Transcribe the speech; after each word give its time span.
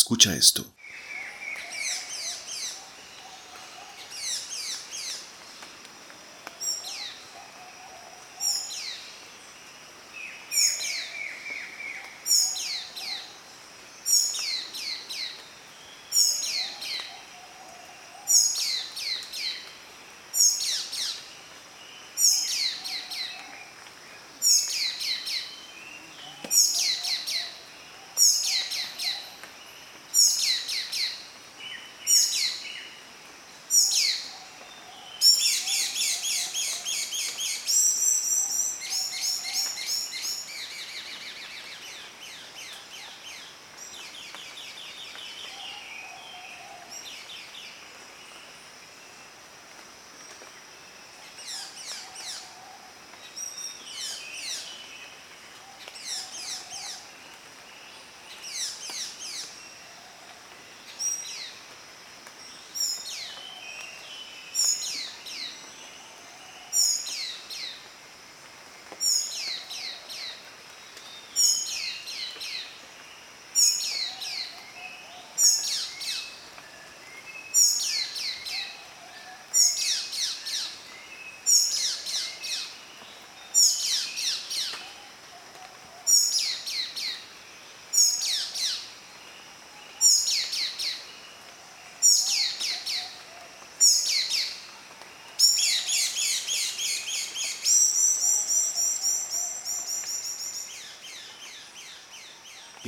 Escucha 0.00 0.34
esto. 0.34 0.64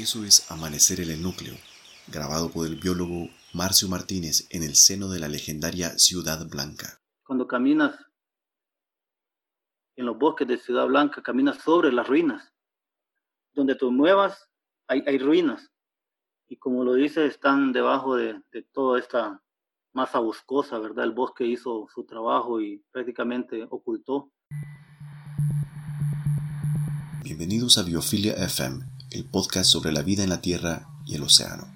Eso 0.02 0.24
es 0.24 0.50
Amanecer 0.50 0.98
en 0.98 1.12
el 1.12 1.22
Núcleo, 1.22 1.54
grabado 2.08 2.50
por 2.50 2.66
el 2.66 2.74
biólogo 2.74 3.28
Marcio 3.54 3.86
Martínez 3.86 4.48
en 4.50 4.64
el 4.64 4.74
seno 4.74 5.08
de 5.08 5.20
la 5.20 5.28
legendaria 5.28 5.96
Ciudad 5.96 6.44
Blanca. 6.48 6.98
Cuando 7.24 7.46
caminas 7.46 7.94
en 9.94 10.06
los 10.06 10.18
bosques 10.18 10.48
de 10.48 10.58
Ciudad 10.58 10.88
Blanca, 10.88 11.22
caminas 11.22 11.62
sobre 11.62 11.92
las 11.92 12.08
ruinas. 12.08 12.52
Donde 13.52 13.76
tú 13.76 13.92
muevas, 13.92 14.48
hay, 14.88 15.04
hay 15.06 15.18
ruinas. 15.18 15.70
Y 16.48 16.56
como 16.56 16.82
lo 16.82 16.94
dice, 16.94 17.24
están 17.26 17.72
debajo 17.72 18.16
de, 18.16 18.42
de 18.50 18.64
toda 18.72 18.98
esta 18.98 19.40
masa 19.92 20.18
boscosa, 20.18 20.80
¿verdad? 20.80 21.04
El 21.04 21.12
bosque 21.12 21.46
hizo 21.46 21.86
su 21.94 22.04
trabajo 22.04 22.60
y 22.60 22.82
prácticamente 22.90 23.68
ocultó. 23.70 24.32
Bienvenidos 27.22 27.78
a 27.78 27.84
Biofilia 27.84 28.32
FM 28.32 28.91
el 29.12 29.24
podcast 29.24 29.70
sobre 29.70 29.92
la 29.92 30.02
vida 30.02 30.22
en 30.22 30.30
la 30.30 30.40
Tierra 30.40 30.88
y 31.04 31.16
el 31.16 31.22
océano. 31.22 31.66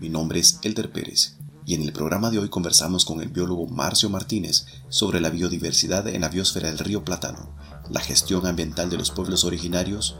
Mi 0.00 0.08
nombre 0.08 0.40
es 0.40 0.58
Elder 0.62 0.90
Pérez 0.90 1.38
y 1.64 1.76
en 1.76 1.82
el 1.82 1.92
programa 1.92 2.30
de 2.30 2.38
hoy 2.38 2.48
conversamos 2.48 3.04
con 3.04 3.20
el 3.22 3.28
biólogo 3.28 3.66
Marcio 3.68 4.10
Martínez 4.10 4.66
sobre 4.88 5.20
la 5.20 5.30
biodiversidad 5.30 6.08
en 6.08 6.22
la 6.22 6.28
biosfera 6.28 6.68
del 6.68 6.78
río 6.78 7.04
Plátano, 7.04 7.56
la 7.88 8.00
gestión 8.00 8.46
ambiental 8.46 8.90
de 8.90 8.98
los 8.98 9.12
pueblos 9.12 9.44
originarios 9.44 10.18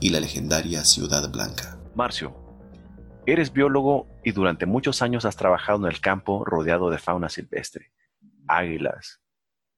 y 0.00 0.08
la 0.08 0.20
legendaria 0.20 0.84
Ciudad 0.84 1.30
Blanca. 1.30 1.78
Marcio, 1.94 2.34
eres 3.26 3.52
biólogo 3.52 4.06
y 4.24 4.32
durante 4.32 4.64
muchos 4.64 5.02
años 5.02 5.26
has 5.26 5.36
trabajado 5.36 5.86
en 5.86 5.92
el 5.92 6.00
campo 6.00 6.42
rodeado 6.44 6.88
de 6.88 6.98
fauna 6.98 7.28
silvestre, 7.28 7.92
águilas, 8.46 9.20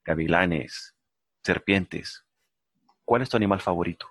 gavilanes, 0.05 0.95
serpientes. 1.43 2.25
¿Cuál 3.05 3.23
es 3.23 3.29
tu 3.29 3.37
animal 3.37 3.61
favorito? 3.61 4.07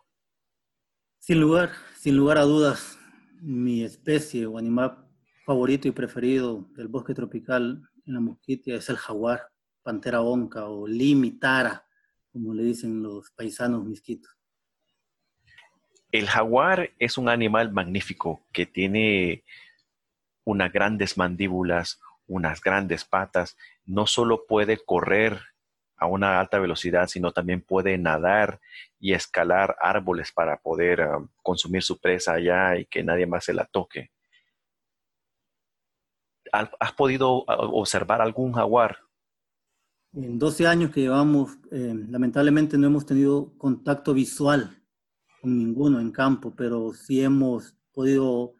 Sin 1.30 1.42
lugar, 1.42 1.74
sin 1.96 2.18
lugar 2.18 2.40
a 2.40 2.42
dudas, 2.42 2.98
mi 3.40 3.84
especie 3.84 4.48
o 4.48 4.58
animal 4.58 5.06
favorito 5.46 5.88
y 5.88 5.92
preferido 5.92 6.68
del 6.76 6.88
bosque 6.88 7.14
tropical 7.14 7.88
en 8.08 8.14
la 8.16 8.20
mosquitia 8.20 8.78
es 8.78 8.90
el 8.90 8.98
jaguar, 8.98 9.48
pantera 9.84 10.22
onca 10.22 10.66
o 10.66 10.88
limitara, 10.88 11.86
como 12.32 12.52
le 12.56 12.64
dicen 12.64 13.04
los 13.04 13.30
paisanos 13.30 13.86
misquitos. 13.86 14.36
El 16.12 16.26
jaguar 16.26 16.94
es 16.98 17.16
un 17.20 17.30
animal 17.30 17.72
magnífico 17.72 18.42
que 18.52 18.66
tiene 18.66 19.44
unas 20.46 20.74
grandes 20.74 21.16
mandíbulas, 21.16 22.02
unas 22.26 22.60
grandes 22.60 23.06
patas, 23.06 23.56
no 23.86 24.08
solo 24.08 24.48
puede 24.48 24.84
correr 24.84 25.40
a 26.00 26.06
una 26.06 26.40
alta 26.40 26.60
velocidad, 26.60 27.08
sino 27.08 27.32
también 27.32 27.62
puede 27.62 27.98
nadar 27.98 28.60
y 29.00 29.14
escalar 29.14 29.76
árboles 29.82 30.32
para 30.32 30.58
poder 30.58 31.02
ah, 31.02 31.20
consumir 31.44 31.84
su 31.84 32.00
presa 32.00 32.34
allá 32.34 32.78
y 32.78 32.86
que 32.86 33.04
nadie 33.04 33.26
más 33.26 33.46
se 33.46 33.54
la 33.54 33.66
toque. 33.66 34.12
¿Has 36.52 36.94
podido 36.94 37.44
ah, 37.48 37.58
observar 37.58 38.22
algún 38.22 38.54
jaguar? 38.54 38.98
En 40.14 40.40
12 40.40 40.66
años 40.66 40.92
que 40.92 41.02
llevamos, 41.02 41.58
eh, 41.72 41.94
lamentablemente 42.10 42.78
no 42.78 42.88
hemos 42.88 43.06
tenido 43.06 43.54
contacto 43.58 44.14
visual 44.14 44.82
con 45.40 45.56
ninguno 45.58 46.00
en 46.00 46.12
campo, 46.12 46.54
pero 46.56 46.94
sí 46.94 47.22
hemos 47.22 47.76
podido 47.94 48.56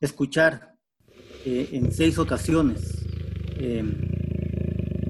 escuchar 0.00 0.76
eh, 1.46 1.70
en 1.72 1.90
seis 1.90 2.18
ocasiones 2.18 3.06
eh, 3.56 4.13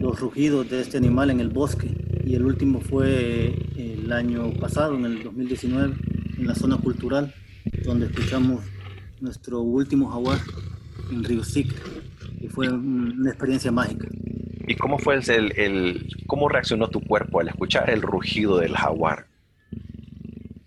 los 0.04 0.20
rugidos 0.20 0.68
de 0.68 0.82
este 0.82 0.98
animal 0.98 1.30
en 1.30 1.40
el 1.40 1.48
bosque. 1.48 1.88
Y 2.26 2.34
el 2.34 2.44
último 2.44 2.78
fue 2.82 3.54
el 3.74 4.12
año 4.12 4.52
pasado, 4.60 4.96
en 4.96 5.06
el 5.06 5.22
2019, 5.22 5.94
en 6.36 6.46
la 6.46 6.54
zona 6.54 6.76
cultural, 6.76 7.32
donde 7.86 8.06
escuchamos 8.06 8.62
nuestro 9.22 9.62
último 9.62 10.10
jaguar 10.10 10.38
en 11.10 11.24
Río 11.24 11.42
Sic, 11.42 11.72
y 12.38 12.48
fue 12.48 12.68
una 12.68 13.30
experiencia 13.30 13.72
mágica. 13.72 14.06
¿Y 14.68 14.74
cómo 14.76 14.98
fue 14.98 15.14
el, 15.16 15.52
el, 15.58 16.06
cómo 16.26 16.50
reaccionó 16.50 16.88
tu 16.88 17.00
cuerpo 17.00 17.40
al 17.40 17.48
escuchar 17.48 17.88
el 17.88 18.02
rugido 18.02 18.58
del 18.58 18.76
jaguar? 18.76 19.26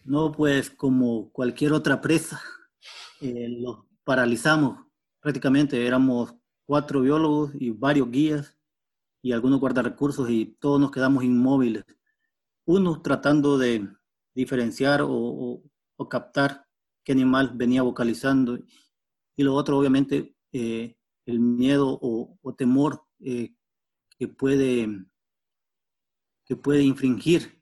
No, 0.03 0.31
pues 0.31 0.71
como 0.71 1.31
cualquier 1.31 1.73
otra 1.73 2.01
presa, 2.01 2.41
eh, 3.21 3.49
los 3.59 3.81
paralizamos 4.03 4.79
prácticamente. 5.21 5.85
Éramos 5.85 6.33
cuatro 6.65 7.01
biólogos 7.01 7.51
y 7.59 7.69
varios 7.69 8.09
guías 8.09 8.56
y 9.27 9.33
algunos 9.33 9.59
recursos 9.61 10.29
y 10.29 10.55
todos 10.57 10.79
nos 10.79 10.89
quedamos 10.89 11.21
inmóviles. 11.21 11.83
Uno 12.63 13.01
tratando 13.01 13.57
de 13.57 13.85
diferenciar 14.33 15.01
o, 15.03 15.61
captar 16.09 16.65
qué 17.03 17.11
animal 17.11 17.51
venía 17.53 17.81
vocalizando 17.81 18.57
y 19.35 19.43
lo 19.43 19.53
otro 19.53 19.77
obviamente 19.77 20.33
eh, 20.53 20.95
el 21.25 21.41
miedo 21.41 21.99
o, 22.01 22.55
temor 22.57 23.03
eh, 23.19 23.53
que, 24.17 24.29
puede, 24.29 24.87
que 26.45 26.55
puede 26.55 26.83
infringir 26.83 27.61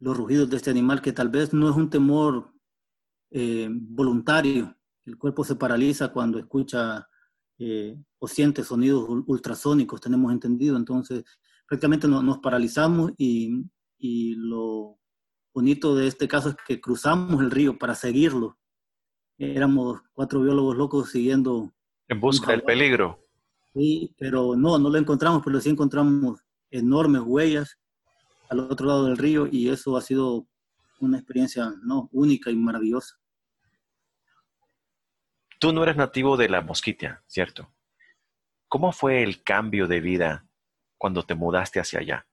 los 0.00 0.14
rugidos 0.14 0.50
de 0.50 0.58
este 0.58 0.70
animal, 0.70 1.00
que 1.00 1.12
tal 1.12 1.30
vez 1.30 1.54
no 1.54 1.70
es 1.70 1.76
un 1.76 1.88
temor 1.88 2.52
eh, 3.30 3.68
voluntario. 3.70 4.76
El 5.06 5.16
cuerpo 5.16 5.42
se 5.42 5.56
paraliza 5.56 6.12
cuando 6.12 6.38
escucha 6.38 7.08
eh, 7.58 7.96
o 8.18 8.28
siente 8.28 8.64
sonidos 8.64 9.08
ultrasónicos, 9.26 10.00
tenemos 10.00 10.32
entendido. 10.32 10.76
Entonces, 10.76 11.24
prácticamente 11.66 12.08
nos 12.08 12.38
paralizamos 12.38 13.12
y, 13.16 13.64
y, 13.98 14.34
lo 14.34 14.98
bonito 15.54 15.94
de 15.94 16.08
este 16.08 16.26
caso 16.26 16.50
es 16.50 16.56
que 16.66 16.80
cruzamos 16.80 17.40
el 17.40 17.50
río 17.50 17.78
para 17.78 17.94
seguirlo. 17.94 18.58
Éramos 19.38 20.00
cuatro 20.12 20.40
biólogos 20.40 20.76
locos 20.76 21.10
siguiendo. 21.10 21.72
En 22.08 22.20
busca 22.20 22.50
del 22.50 22.62
peligro. 22.62 23.24
Sí, 23.74 24.14
pero 24.18 24.56
no, 24.56 24.78
no 24.78 24.90
lo 24.90 24.98
encontramos, 24.98 25.42
pero 25.44 25.60
sí 25.60 25.70
encontramos 25.70 26.40
enormes 26.70 27.22
huellas 27.24 27.78
al 28.48 28.60
otro 28.60 28.86
lado 28.86 29.04
del 29.04 29.16
río 29.16 29.46
y 29.46 29.68
eso 29.68 29.96
ha 29.96 30.00
sido 30.00 30.46
una 31.00 31.18
experiencia 31.18 31.72
no 31.82 32.08
única 32.12 32.50
y 32.50 32.56
maravillosa. 32.56 33.16
Tú 35.60 35.72
no 35.72 35.82
eres 35.82 35.96
nativo 35.96 36.36
de 36.36 36.48
la 36.48 36.62
Mosquitia, 36.62 37.22
¿cierto? 37.26 37.72
¿Cómo 38.68 38.92
fue 38.92 39.22
el 39.22 39.42
cambio 39.42 39.86
de 39.86 40.00
vida 40.00 40.46
cuando 40.96 41.24
te 41.24 41.34
mudaste 41.34 41.80
hacia 41.80 42.00
allá? 42.00 42.26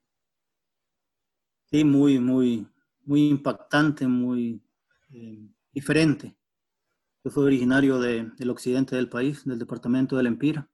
Sí, 1.65 1.83
muy, 1.83 2.19
muy, 2.19 2.67
muy 3.03 3.29
impactante, 3.29 4.07
muy 4.07 4.61
eh, 5.11 5.49
diferente. 5.71 6.35
Yo 7.23 7.31
soy 7.31 7.45
originario 7.45 7.99
del 7.99 8.49
occidente 8.49 8.95
del 8.95 9.09
país, 9.09 9.45
del 9.45 9.57
departamento 9.57 10.15
del 10.17 10.27
Empira, 10.27 10.69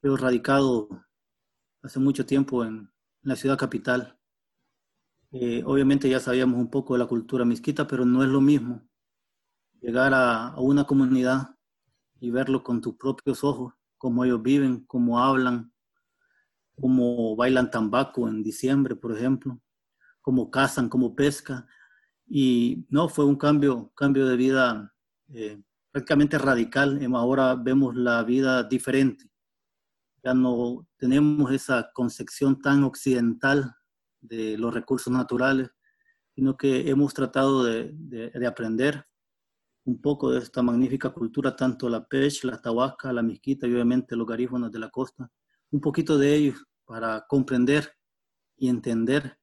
pero 0.00 0.16
radicado 0.16 0.88
hace 1.82 2.00
mucho 2.00 2.24
tiempo 2.24 2.64
en, 2.64 2.90
la 3.22 3.36
ciudad 3.36 3.58
capital. 3.58 4.18
Eh, 5.32 5.62
obviamente 5.64 6.08
ya 6.08 6.20
sabíamos 6.20 6.60
un 6.60 6.70
poco 6.70 6.92
de 6.92 6.98
la 6.98 7.06
cultura 7.06 7.44
misquita, 7.44 7.86
pero 7.86 8.04
no 8.04 8.22
es 8.22 8.28
lo 8.28 8.40
mismo 8.40 8.86
llegar 9.80 10.12
a, 10.14 10.54
una 10.58 10.84
comunidad 10.84 11.56
y 12.20 12.30
verlo 12.30 12.62
con 12.62 12.80
tus 12.80 12.96
propios 12.96 13.44
ojos, 13.44 13.74
cómo 14.04 14.22
ellos 14.22 14.42
viven, 14.42 14.84
cómo 14.84 15.18
hablan, 15.18 15.72
cómo 16.78 17.34
bailan 17.36 17.70
tambaco 17.70 18.28
en 18.28 18.42
diciembre, 18.42 18.94
por 18.94 19.16
ejemplo, 19.16 19.58
cómo 20.20 20.50
cazan, 20.50 20.90
cómo 20.90 21.16
pescan. 21.16 21.66
Y 22.26 22.84
no, 22.90 23.08
fue 23.08 23.24
un 23.24 23.36
cambio, 23.36 23.90
cambio 23.96 24.26
de 24.26 24.36
vida 24.36 24.94
eh, 25.28 25.58
prácticamente 25.90 26.36
radical. 26.36 27.00
Ahora 27.14 27.54
vemos 27.54 27.96
la 27.96 28.22
vida 28.24 28.62
diferente. 28.64 29.24
Ya 30.22 30.34
no 30.34 30.86
tenemos 30.98 31.50
esa 31.50 31.90
concepción 31.94 32.60
tan 32.60 32.84
occidental 32.84 33.74
de 34.20 34.58
los 34.58 34.74
recursos 34.74 35.10
naturales, 35.10 35.70
sino 36.34 36.58
que 36.58 36.90
hemos 36.90 37.14
tratado 37.14 37.64
de, 37.64 37.90
de, 37.94 38.46
aprender 38.46 39.06
un 39.84 40.00
poco 40.00 40.30
de 40.30 40.38
esta 40.38 40.62
magnífica 40.62 41.10
cultura, 41.10 41.54
tanto 41.54 41.88
la 41.88 42.06
pech, 42.06 42.44
la 42.44 42.60
tahuasca, 42.60 43.12
la 43.12 43.22
misquita 43.22 43.66
y 43.66 43.72
obviamente 43.72 44.16
los 44.16 44.26
garífonos 44.26 44.72
de 44.72 44.78
la 44.78 44.90
costa, 44.90 45.30
un 45.70 45.80
poquito 45.80 46.16
de 46.16 46.34
ellos 46.34 46.64
para 46.84 47.24
comprender 47.28 47.92
y 48.56 48.68
entender 48.68 49.38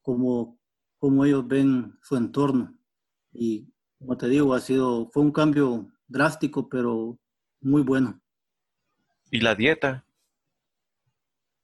cómo, 0.00 0.58
cómo 0.98 1.24
ellos 1.24 1.46
ven 1.46 1.98
su 2.02 2.16
entorno. 2.16 2.74
Y 3.32 3.68
como 3.98 4.16
te 4.16 4.28
digo, 4.28 4.54
ha 4.54 4.60
sido, 4.60 5.08
fue 5.10 5.22
un 5.22 5.32
cambio 5.32 5.88
drástico, 6.06 6.68
pero 6.68 7.18
muy 7.60 7.82
bueno. 7.82 8.20
¿Y 9.30 9.40
la 9.40 9.54
dieta? 9.54 10.04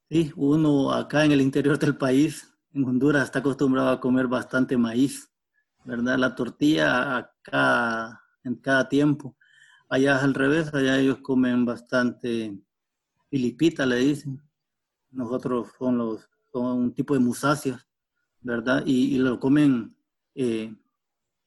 Sí, 0.09 0.31
uno 0.35 0.91
acá 0.91 1.25
en 1.25 1.31
el 1.31 1.41
interior 1.41 1.77
del 1.77 1.95
país, 1.95 2.51
en 2.73 2.83
Honduras, 2.85 3.25
está 3.25 3.39
acostumbrado 3.39 3.89
a 3.89 3.99
comer 3.99 4.27
bastante 4.27 4.75
maíz, 4.75 5.31
¿verdad? 5.85 6.17
La 6.17 6.33
tortilla 6.33 7.31
acá 7.49 8.23
en 8.43 8.55
cada 8.55 8.87
tiempo. 8.87 9.35
Allá 9.89 10.17
es 10.17 10.23
al 10.23 10.33
revés, 10.33 10.73
allá 10.73 10.99
ellos 10.99 11.19
comen 11.21 11.65
bastante 11.65 12.57
filipita, 13.29 13.85
le 13.85 13.97
dicen. 13.97 14.41
Nosotros 15.11 15.69
son 15.77 15.97
los 15.97 16.29
un 16.53 16.93
tipo 16.93 17.13
de 17.13 17.19
musáceas, 17.19 17.87
¿verdad? 18.41 18.83
Y, 18.85 19.17
lo 19.17 19.39
comen 19.39 19.95
eh, 20.35 20.75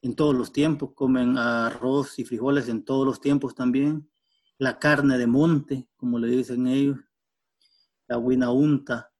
en 0.01 0.15
todos 0.15 0.35
los 0.35 0.51
tiempos, 0.51 0.91
comen 0.93 1.37
arroz 1.37 2.19
y 2.19 2.25
frijoles 2.25 2.69
en 2.69 2.83
todos 2.83 3.05
los 3.05 3.19
tiempos 3.19 3.55
también. 3.55 4.09
La 4.57 4.79
carne 4.79 5.17
de 5.17 5.27
monte, 5.27 5.87
como 5.97 6.19
le 6.19 6.27
dicen 6.27 6.67
ellos, 6.67 6.97
la 8.07 8.17
huinaunta. 8.17 9.11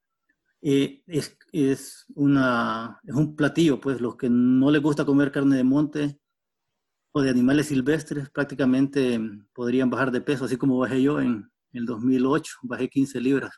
Eh, 0.62 1.02
es, 1.06 1.36
es, 1.52 2.06
una, 2.14 3.00
es 3.04 3.14
un 3.14 3.36
platillo, 3.36 3.80
pues 3.80 4.00
los 4.00 4.16
que 4.16 4.30
no 4.30 4.70
les 4.70 4.80
gusta 4.80 5.04
comer 5.04 5.30
carne 5.30 5.56
de 5.56 5.64
monte 5.64 6.20
o 7.16 7.22
de 7.22 7.30
animales 7.30 7.68
silvestres 7.68 8.28
prácticamente 8.28 9.20
podrían 9.52 9.88
bajar 9.88 10.10
de 10.10 10.20
peso, 10.20 10.44
así 10.44 10.56
como 10.56 10.78
bajé 10.78 11.00
yo 11.00 11.20
en 11.20 11.48
el 11.72 11.86
2008, 11.86 12.56
bajé 12.62 12.88
15 12.88 13.20
libras 13.20 13.52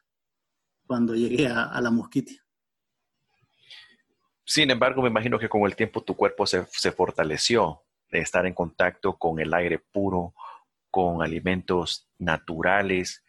cuando 0.87 1.15
llegué 1.15 1.49
a, 1.49 1.63
a 1.65 1.81
la 1.81 1.91
mosquitia. 1.91 2.45
Sin 4.45 4.71
embargo, 4.71 5.01
me 5.01 5.09
imagino 5.09 5.39
que 5.39 5.49
con 5.49 5.63
el 5.63 5.75
tiempo 5.75 6.03
tu 6.03 6.15
cuerpo 6.15 6.47
se, 6.47 6.67
se 6.67 6.93
fortaleció 6.93 7.83
de 8.11 8.19
estar 8.19 8.45
en 8.45 8.53
contacto 8.53 9.17
con 9.17 9.41
el 9.41 9.53
aire 9.55 9.79
puro, 9.79 10.35
con 10.91 11.23
alimentos 11.23 12.07
naturales. 12.19 13.25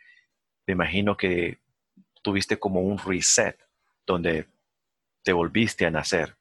Me 0.65 0.73
imagino 0.73 1.15
que 1.15 1.59
tuviste 2.21 2.59
como 2.59 2.81
un 2.81 2.97
reset 2.97 3.57
donde 4.05 4.49
te 5.23 5.31
volviste 5.31 5.85
a 5.85 5.89
nacer. 5.89 6.36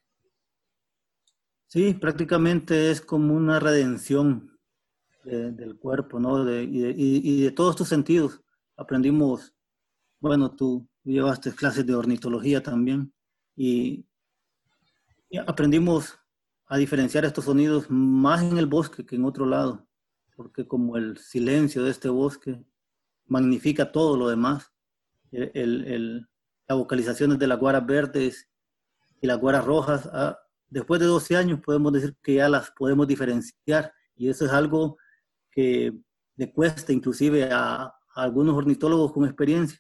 Sí, 1.69 1.95
prácticamente 1.95 2.91
es 2.91 3.01
como 3.01 3.35
una 3.35 3.59
redención 3.59 4.57
del 5.25 5.77
cuerpo, 5.77 6.21
¿no? 6.21 6.49
y, 6.49 7.43
de, 7.43 7.51
todos 7.51 7.75
tus 7.75 7.89
sentidos. 7.89 8.41
Aprendimos, 8.77 9.53
bueno, 10.21 10.55
tú 10.55 10.89
llevaste 11.03 11.53
clases 11.53 11.85
de 11.85 11.95
ornitología 11.97 12.63
también 12.63 13.13
y 13.57 14.07
aprendimos 15.47 16.17
a 16.67 16.77
diferenciar 16.77 17.25
estos 17.25 17.47
sonidos 17.47 17.87
más 17.91 18.43
en 18.43 18.59
el 18.59 18.67
bosque 18.67 19.05
que 19.05 19.17
en 19.17 19.25
otro 19.25 19.47
lado, 19.47 19.87
porque 20.37 20.67
como 20.67 20.97
el 20.97 21.19
silencio 21.19 21.83
de 21.83 21.91
este 21.91 22.09
bosque 22.09 22.65
magnifica 23.27 23.91
todo 23.91 24.17
lo 24.17 24.29
demás, 24.29 24.73
el, 25.33 26.29
las 26.69 26.79
vocalizaciones 26.79 27.39
de 27.39 27.47
las 27.49 27.59
guaras 27.59 27.85
verdes 27.85 28.49
y 29.21 29.27
las 29.27 29.39
guaras 29.39 29.65
rojas, 29.65 30.09
ah, 30.13 30.39
después 30.69 31.01
de 31.01 31.07
12 31.07 31.37
años 31.37 31.61
podemos 31.61 31.93
decir 31.93 32.17
que 32.23 32.35
ya 32.35 32.49
las 32.49 32.71
podemos 32.71 33.07
diferenciar 33.07 33.93
y 34.17 34.29
eso 34.29 34.47
es 34.47 34.53
algo 34.53 34.99
que 35.51 35.93
le 36.37 36.53
cuesta 36.53 36.93
inclusive 36.93 37.49
a, 37.51 37.93
algunos 38.15 38.57
ornitólogos 38.57 39.13
con 39.13 39.27
experiencia, 39.27 39.79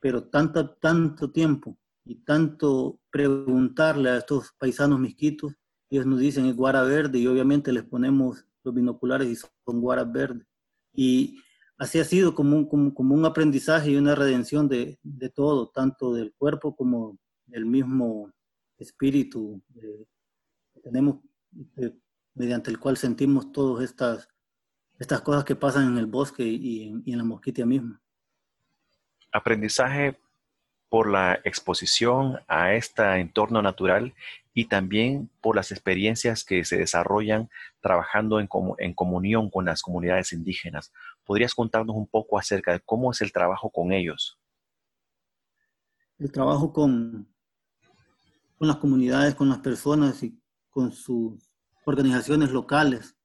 pero 0.00 0.24
tanto, 0.24 0.70
tanto 0.74 1.30
tiempo 1.30 1.78
y 2.04 2.16
tanto 2.24 3.00
preguntarle 3.08 4.10
a 4.10 4.16
estos 4.16 4.52
paisanos 4.58 4.98
misquitos, 4.98 5.54
ellos 5.88 6.04
nos 6.04 6.18
dicen 6.18 6.46
es 6.46 6.56
guara 6.56 6.82
verde 6.82 7.20
y 7.20 7.26
obviamente 7.28 7.72
les 7.72 7.84
ponemos 7.84 8.44
los 8.64 8.74
binoculares 8.74 9.28
y 9.28 9.36
son 9.36 9.80
guaras 9.80 10.10
verdes. 10.10 10.44
Y 10.92 11.40
así 11.78 12.00
ha 12.00 12.04
sido 12.04 12.34
como 12.34 12.56
un, 12.56 12.90
como, 12.90 13.14
un 13.14 13.24
aprendizaje 13.24 13.92
y 13.92 13.96
una 13.96 14.16
redención 14.16 14.68
de, 14.68 14.98
de, 15.02 15.30
todo, 15.30 15.68
tanto 15.68 16.12
del 16.12 16.34
cuerpo 16.34 16.74
como 16.74 17.16
del 17.46 17.66
mismo 17.66 18.32
espíritu 18.82 19.62
que 19.74 20.80
tenemos, 20.82 21.16
mediante 22.34 22.70
el 22.70 22.78
cual 22.78 22.96
sentimos 22.96 23.52
todas 23.52 23.84
estas, 23.84 24.28
estas 24.98 25.20
cosas 25.20 25.44
que 25.44 25.56
pasan 25.56 25.88
en 25.88 25.98
el 25.98 26.06
bosque 26.06 26.44
y 26.44 26.88
en, 26.88 27.02
y 27.04 27.12
en 27.12 27.18
la 27.18 27.24
mosquitia 27.24 27.66
misma. 27.66 28.00
Aprendizaje 29.32 30.18
por 30.92 31.10
la 31.10 31.40
exposición 31.44 32.40
a 32.48 32.74
este 32.74 33.02
entorno 33.18 33.62
natural 33.62 34.14
y 34.52 34.66
también 34.66 35.30
por 35.40 35.56
las 35.56 35.72
experiencias 35.72 36.44
que 36.44 36.66
se 36.66 36.76
desarrollan 36.76 37.48
trabajando 37.80 38.40
en, 38.40 38.48
en, 38.76 38.92
comunión 38.92 39.48
con 39.48 39.64
las 39.64 39.80
comunidades 39.80 40.34
indígenas. 40.34 40.92
¿Podrías 41.24 41.54
contarnos 41.54 41.96
un 41.96 42.06
poco 42.06 42.38
acerca 42.38 42.72
de 42.72 42.80
cómo 42.80 43.10
es 43.10 43.22
el 43.22 43.32
trabajo 43.32 43.70
con 43.70 43.92
ellos? 43.92 44.38
El 46.18 46.30
trabajo 46.30 46.74
con, 46.74 47.31
con 48.62 48.68
las 48.68 48.76
comunidades, 48.76 49.34
con 49.34 49.48
las 49.48 49.58
personas 49.58 50.22
y 50.22 50.40
con 50.70 50.92
sus 50.92 51.50
organizaciones 51.84 52.52
locales, 52.52 53.16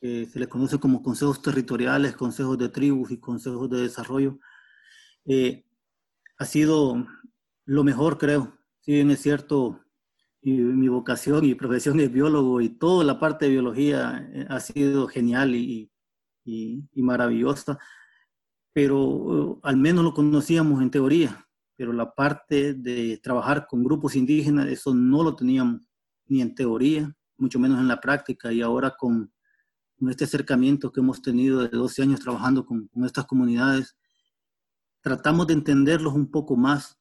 que 0.00 0.26
se 0.26 0.38
les 0.38 0.46
conoce 0.46 0.78
como 0.78 1.02
consejos 1.02 1.42
territoriales, 1.42 2.14
consejos 2.14 2.56
de 2.56 2.68
tribus 2.68 3.10
y 3.10 3.18
consejos 3.18 3.68
de 3.68 3.80
desarrollo. 3.80 4.38
Eh, 5.24 5.64
ha 6.38 6.44
sido 6.44 7.04
lo 7.64 7.82
mejor, 7.82 8.16
creo. 8.16 8.60
Si 8.78 8.92
bien 8.92 9.10
es 9.10 9.20
cierto, 9.20 9.80
mi 10.40 10.86
vocación 10.86 11.44
y 11.44 11.56
profesión 11.56 11.98
es 11.98 12.12
biólogo 12.12 12.60
y 12.60 12.68
toda 12.68 13.02
la 13.02 13.18
parte 13.18 13.46
de 13.46 13.50
biología 13.50 14.30
eh, 14.32 14.46
ha 14.48 14.60
sido 14.60 15.08
genial 15.08 15.56
y, 15.56 15.90
y, 16.44 16.86
maravillosa, 16.94 17.76
pero 18.72 19.00
uh, 19.00 19.60
al 19.64 19.76
menos 19.78 20.04
lo 20.04 20.14
conocíamos 20.14 20.80
en 20.80 20.92
teoría, 20.92 21.49
pero 21.80 21.94
la 21.94 22.14
parte 22.14 22.74
de 22.74 23.16
trabajar 23.22 23.66
con 23.66 23.82
grupos 23.82 24.14
indígenas, 24.14 24.68
eso 24.68 24.92
no 24.92 25.22
lo 25.22 25.34
teníamos 25.34 25.80
ni 26.26 26.42
en 26.42 26.54
teoría, 26.54 27.10
mucho 27.38 27.58
menos 27.58 27.80
en 27.80 27.88
la 27.88 27.98
práctica, 27.98 28.52
y 28.52 28.60
ahora 28.60 28.94
con, 28.98 29.32
este 30.10 30.24
acercamiento 30.24 30.92
que 30.92 31.00
hemos 31.00 31.22
tenido 31.22 31.62
de 31.62 31.70
12 31.70 32.02
años 32.02 32.20
trabajando 32.20 32.66
con, 32.66 32.86
con 32.88 33.06
estas 33.06 33.24
comunidades, 33.24 33.96
tratamos 35.00 35.46
de 35.46 35.54
entenderlos 35.54 36.12
un 36.12 36.30
poco 36.30 36.54
más, 36.54 36.98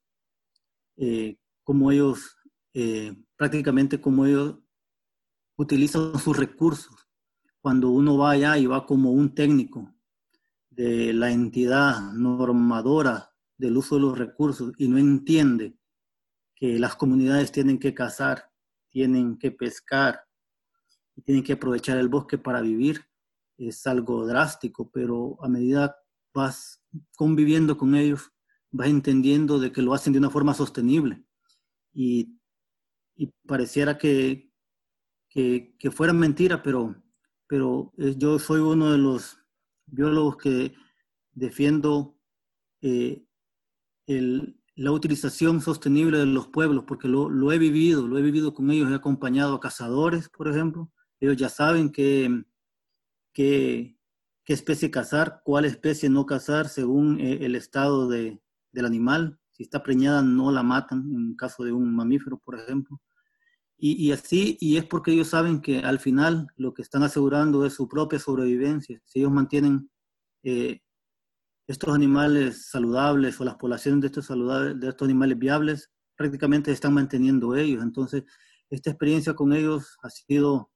eh, 0.95 1.35
como 1.65 1.91
ellos, 1.91 2.37
eh, 2.73 3.21
prácticamente 3.35 3.99
como 3.99 4.27
ellos 4.27 4.59
utilizan 5.57 6.17
sus 6.17 6.37
recursos. 6.37 6.95
Cuando 7.59 7.89
uno 7.89 8.17
va 8.17 8.31
allá 8.31 8.57
y 8.57 8.65
va 8.65 8.85
como 8.85 9.11
un 9.11 9.35
técnico 9.35 9.93
de 10.69 11.11
la 11.11 11.31
entidad 11.31 12.13
normadora 12.13 13.28
del 13.59 13.77
uso 13.77 13.95
de 13.95 14.01
los 14.01 14.17
recursos 14.17 14.73
y 14.77 14.87
no 14.87 14.97
entiende 14.97 15.77
que 16.55 16.79
las 16.79 16.95
comunidades 16.95 17.51
tienen 17.51 17.77
que 17.77 17.93
cazar, 17.93 18.51
tienen 18.89 19.37
que 19.37 19.51
pescar 19.51 20.23
tienen 21.21 21.43
que 21.43 21.53
aprovechar 21.53 21.97
el 21.97 22.09
bosque 22.09 22.37
para 22.37 22.61
vivir, 22.61 23.05
es 23.57 23.85
algo 23.87 24.25
drástico, 24.25 24.89
pero 24.91 25.37
a 25.43 25.49
medida 25.49 25.97
vas 26.33 26.81
conviviendo 27.15 27.77
con 27.77 27.95
ellos, 27.95 28.31
vas 28.71 28.87
entendiendo 28.87 29.59
de 29.59 29.71
que 29.71 29.81
lo 29.81 29.93
hacen 29.93 30.13
de 30.13 30.19
una 30.19 30.29
forma 30.29 30.53
sostenible. 30.53 31.23
Y, 31.93 32.35
pareciera 33.45 33.97
que, 33.97 34.49
que, 35.27 35.75
que 35.77 35.91
fuera 35.91 36.13
mentira, 36.13 36.63
pero, 36.63 36.95
pero 37.47 37.91
yo 37.97 38.39
soy 38.39 38.61
uno 38.61 38.93
de 38.93 38.97
los 38.97 39.37
biólogos 39.87 40.37
que 40.37 40.73
defiendo 41.33 42.17
eh, 42.81 43.25
la 44.09 44.91
utilización 44.91 45.61
sostenible 45.61 46.17
de 46.17 46.25
los 46.25 46.47
pueblos, 46.47 46.85
porque 46.87 47.07
lo, 47.07 47.29
lo, 47.29 47.51
he 47.51 47.57
vivido, 47.57 48.07
lo 48.07 48.17
he 48.17 48.21
vivido 48.21 48.53
con 48.53 48.71
ellos, 48.71 48.91
he 48.91 48.95
acompañado 48.95 49.55
a 49.55 49.59
cazadores, 49.59 50.29
por 50.29 50.47
ejemplo, 50.47 50.91
ellos 51.19 51.37
ya 51.37 51.49
saben 51.49 51.91
que 51.91 52.43
qué, 53.33 53.95
especie 54.47 54.91
cazar, 54.91 55.41
cuál 55.45 55.65
especie 55.65 56.09
no 56.09 56.25
cazar 56.25 56.67
según 56.69 57.19
eh, 57.19 57.45
el 57.45 57.55
estado 57.55 58.07
de, 58.07 58.41
del 58.71 58.85
animal. 58.85 59.39
Si 59.51 59.63
está 59.63 59.83
preñada, 59.83 60.21
no 60.21 60.51
la 60.51 60.63
matan, 60.63 61.11
en 61.13 61.35
caso 61.35 61.63
de 61.63 61.71
un 61.71 61.95
mamífero, 61.95 62.37
por 62.39 62.59
ejemplo. 62.59 62.99
Y, 63.81 64.11
así, 64.11 64.57
y 64.59 64.75
es 64.75 64.83
porque 64.83 65.13
ellos 65.13 65.29
saben 65.29 65.61
que 65.61 65.79
al 65.79 65.99
final 65.99 66.47
lo 66.57 66.73
que 66.73 66.81
están 66.81 67.01
asegurando 67.03 67.65
es 67.65 67.75
su 67.75 67.87
propia 67.87 68.19
sobrevivencia. 68.19 69.01
Si 69.05 69.19
ellos 69.19 69.31
mantienen 69.31 69.89
eh, 70.43 70.81
estos 71.69 71.93
animales 71.93 72.67
saludables 72.67 73.39
o 73.39 73.45
las 73.45 73.55
poblaciones 73.55 74.01
de 74.01 74.07
estos, 74.07 74.25
saludables, 74.25 74.79
de 74.79 74.89
estos 74.89 75.05
animales 75.05 75.37
viables, 75.37 75.91
prácticamente 76.15 76.71
están 76.71 76.95
manteniendo 76.95 77.55
ellos. 77.55 77.83
Entonces, 77.83 78.23
esta 78.71 78.89
experiencia 78.89 79.35
con 79.35 79.53
ellos 79.53 79.95
ha 80.01 80.09
sido 80.09 80.71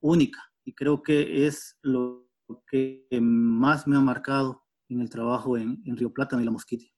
única 0.00 0.40
y 0.64 0.74
creo 0.74 1.02
que 1.02 1.46
es 1.46 1.76
lo 1.82 2.26
que 2.66 3.06
más 3.20 3.86
me 3.86 3.96
ha 3.96 4.00
marcado 4.00 4.64
en 4.88 5.02
el 5.02 5.10
trabajo 5.10 5.58
en, 5.58 5.82
Río 5.84 6.10
Plata 6.10 6.40
y 6.40 6.44
la 6.44 6.50
Mosquitia. 6.50 6.90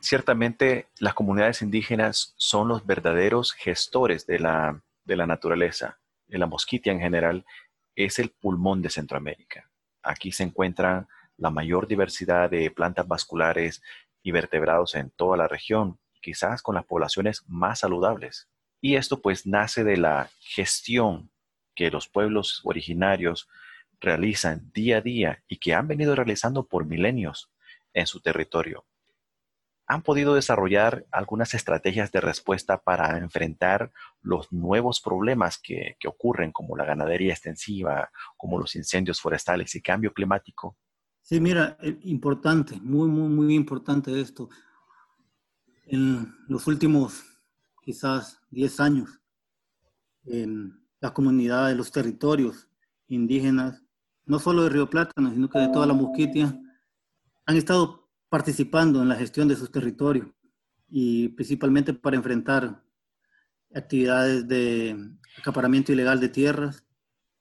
Ciertamente 0.00 0.88
las 0.98 1.14
comunidades 1.14 1.62
indígenas 1.62 2.34
son 2.36 2.66
los 2.66 2.84
verdaderos 2.84 3.52
gestores 3.52 4.26
de 4.26 4.40
la, 4.40 4.82
de 5.04 5.16
la 5.16 5.28
naturaleza. 5.28 6.00
La 6.26 6.48
Mosquitia 6.48 6.92
en 6.92 6.98
general 6.98 7.46
es 7.94 8.18
el 8.18 8.30
pulmón 8.30 8.82
de 8.82 8.90
Centroamérica. 8.90 9.70
Aquí 10.02 10.32
se 10.32 10.42
encuentra 10.42 11.06
la 11.36 11.50
mayor 11.50 11.86
diversidad 11.86 12.50
de 12.50 12.70
plantas 12.70 13.06
vasculares 13.06 13.82
y 14.22 14.30
vertebrados 14.30 14.94
en 14.94 15.10
toda 15.10 15.36
la 15.36 15.48
región, 15.48 15.98
quizás 16.20 16.62
con 16.62 16.74
las 16.74 16.84
poblaciones 16.84 17.44
más 17.46 17.80
saludables. 17.80 18.48
Y 18.80 18.96
esto 18.96 19.20
pues 19.20 19.46
nace 19.46 19.84
de 19.84 19.96
la 19.96 20.30
gestión 20.40 21.30
que 21.74 21.90
los 21.90 22.08
pueblos 22.08 22.60
originarios 22.64 23.48
realizan 24.00 24.70
día 24.72 24.98
a 24.98 25.00
día 25.00 25.42
y 25.48 25.56
que 25.56 25.74
han 25.74 25.88
venido 25.88 26.14
realizando 26.14 26.66
por 26.66 26.84
milenios 26.84 27.50
en 27.92 28.06
su 28.06 28.20
territorio. 28.20 28.84
Han 29.86 30.02
podido 30.02 30.34
desarrollar 30.34 31.04
algunas 31.10 31.52
estrategias 31.52 32.10
de 32.10 32.20
respuesta 32.20 32.78
para 32.78 33.18
enfrentar 33.18 33.92
los 34.22 34.50
nuevos 34.50 35.00
problemas 35.00 35.58
que, 35.58 35.96
ocurren, 36.06 36.52
como 36.52 36.76
la 36.76 36.86
ganadería 36.86 37.32
extensiva, 37.32 38.10
como 38.36 38.58
los 38.58 38.76
incendios 38.76 39.20
forestales 39.20 39.74
y 39.74 39.82
cambio 39.82 40.12
climático. 40.14 40.76
Sí, 41.24 41.40
mira, 41.40 41.78
eh, 41.80 41.98
importante, 42.02 42.78
muy, 42.82 43.08
muy, 43.08 43.30
muy 43.30 43.54
importante 43.54 44.20
esto. 44.20 44.50
En 45.86 46.34
los 46.48 46.66
últimos 46.66 47.24
quizás 47.82 48.42
10 48.50 48.78
años, 48.80 49.20
las 51.00 51.12
comunidades, 51.12 51.76
los 51.78 51.90
territorios 51.90 52.68
indígenas, 53.08 53.82
no 54.26 54.38
solo 54.38 54.64
de 54.64 54.68
Río 54.68 54.90
Plátano, 54.90 55.30
sino 55.30 55.48
que 55.48 55.58
de 55.60 55.68
toda 55.68 55.86
la 55.86 55.94
Mosquitia, 55.94 56.58
han 57.46 57.56
estado 57.56 58.06
participando 58.28 59.00
en 59.00 59.08
la 59.08 59.16
gestión 59.16 59.48
de 59.48 59.56
sus 59.56 59.70
territorios 59.70 60.28
y 60.90 61.28
principalmente 61.30 61.94
para 61.94 62.16
enfrentar 62.16 62.84
actividades 63.74 64.46
de 64.46 65.10
acaparamiento 65.38 65.90
ilegal 65.90 66.20
de 66.20 66.28
tierras, 66.28 66.84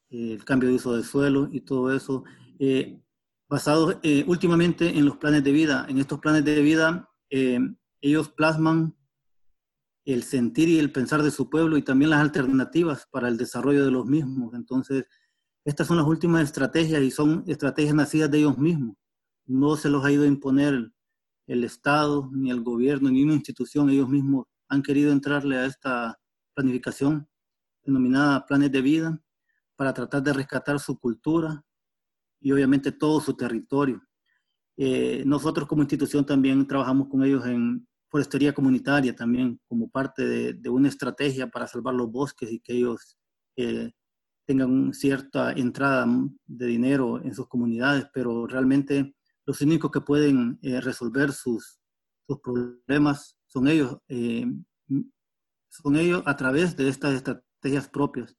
el 0.10 0.46
cambio 0.46 0.70
de 0.70 0.75
uso 0.75 0.96
de 0.96 1.04
suelo 1.04 1.50
y 1.52 1.62
todo 1.62 1.94
eso, 1.94 2.24
eh, 2.60 3.03
basado 3.54 4.00
eh, 4.02 4.26
últimamente 4.26 4.98
en 4.98 5.06
los 5.06 5.18
planes 5.18 5.44
de 5.44 5.52
vida. 5.52 5.86
En 5.88 6.00
estos 6.00 6.20
planes 6.20 6.44
de 6.44 6.60
vida, 6.64 7.08
eh, 7.30 7.60
ellos 8.02 8.30
plasman 8.30 8.98
el 10.06 10.24
sentir 10.24 10.70
y 10.70 10.80
el 10.80 10.92
pensar 10.92 11.22
de 11.22 11.30
su 11.30 11.52
pueblo 11.52 11.78
y 11.78 11.84
también 11.84 12.10
las 12.10 12.22
alternativas 12.22 13.08
para 13.12 13.28
el 13.28 13.38
desarrollo 13.38 13.86
de 13.86 13.92
los 13.92 14.08
mismos. 14.08 14.56
Entonces, 14.56 15.06
estas 15.64 15.86
son 15.86 15.98
las 15.98 16.08
últimas 16.08 16.44
estrategias 16.44 17.04
y 17.04 17.12
son 17.12 17.44
estrategias 17.46 17.94
nacidas 17.94 18.32
de 18.32 18.40
ellos 18.40 18.58
mismos. 18.58 18.96
No 19.46 19.76
se 19.76 19.88
los 19.88 20.04
ha 20.04 20.12
ido 20.12 20.24
a 20.24 20.28
imponer 20.28 20.92
el 21.46 21.64
Estado, 21.64 22.32
ni 22.34 22.50
el 22.50 22.64
gobierno, 22.64 23.12
ni 23.12 23.22
una 23.22 23.36
institución. 23.36 23.88
Ellos 23.92 24.10
mismos 24.10 24.48
han 24.68 24.82
querido 24.82 25.12
entrarle 25.12 25.58
a 25.58 25.68
esta 25.68 26.20
planificación 26.56 27.30
denominada 27.84 28.48
planes 28.48 28.72
de 28.72 28.82
vida 28.82 29.22
para 29.76 29.94
tratar 29.94 30.24
de 30.24 30.34
rescatar 30.34 30.80
su 30.80 30.98
cultura 30.98 31.64
y 32.44 32.52
obviamente 32.52 32.92
todo 32.92 33.20
su 33.20 33.36
territorio. 33.36 34.02
Eh, 34.78 35.24
nosotros 35.26 35.68
como 35.68 35.84
institución 35.84 36.26
también 36.26 36.68
trabajamos 36.68 37.08
con 37.08 37.24
ellos 37.24 37.46
en 37.46 37.88
forestería 38.14 38.54
comunitaria 38.54 39.16
también 39.16 39.60
como 39.68 39.90
parte 39.90 40.54
de, 40.54 40.70
una 40.70 40.88
estrategia 40.88 41.48
para 41.48 41.66
salvar 41.68 41.96
los 41.96 42.12
bosques 42.12 42.52
y 42.52 42.60
que 42.60 42.74
ellos 42.74 43.18
eh, 43.56 43.92
tengan 44.46 44.94
cierta 44.94 45.52
entrada 45.54 46.06
de 46.46 46.66
dinero 46.68 47.20
en 47.24 47.34
sus 47.34 47.48
comunidades, 47.48 48.06
pero 48.14 48.46
realmente 48.46 49.16
los 49.48 49.62
únicos 49.62 49.90
que 49.90 50.02
pueden 50.02 50.60
eh, 50.62 50.80
resolver 50.80 51.32
sus, 51.32 51.80
sus, 52.28 52.40
problemas 52.40 53.36
son 53.48 53.68
ellos, 53.68 53.98
eh, 54.08 54.46
son 55.70 55.96
ellos 55.96 56.22
a 56.28 56.36
través 56.36 56.76
de 56.76 56.90
estas 56.90 57.16
estrategias 57.16 57.90
propias 57.90 58.36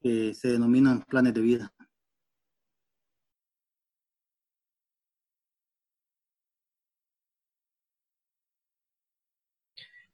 que 0.00 0.32
se 0.32 0.48
denominan 0.52 1.02
planes 1.02 1.34
de 1.34 1.40
vida. 1.42 1.74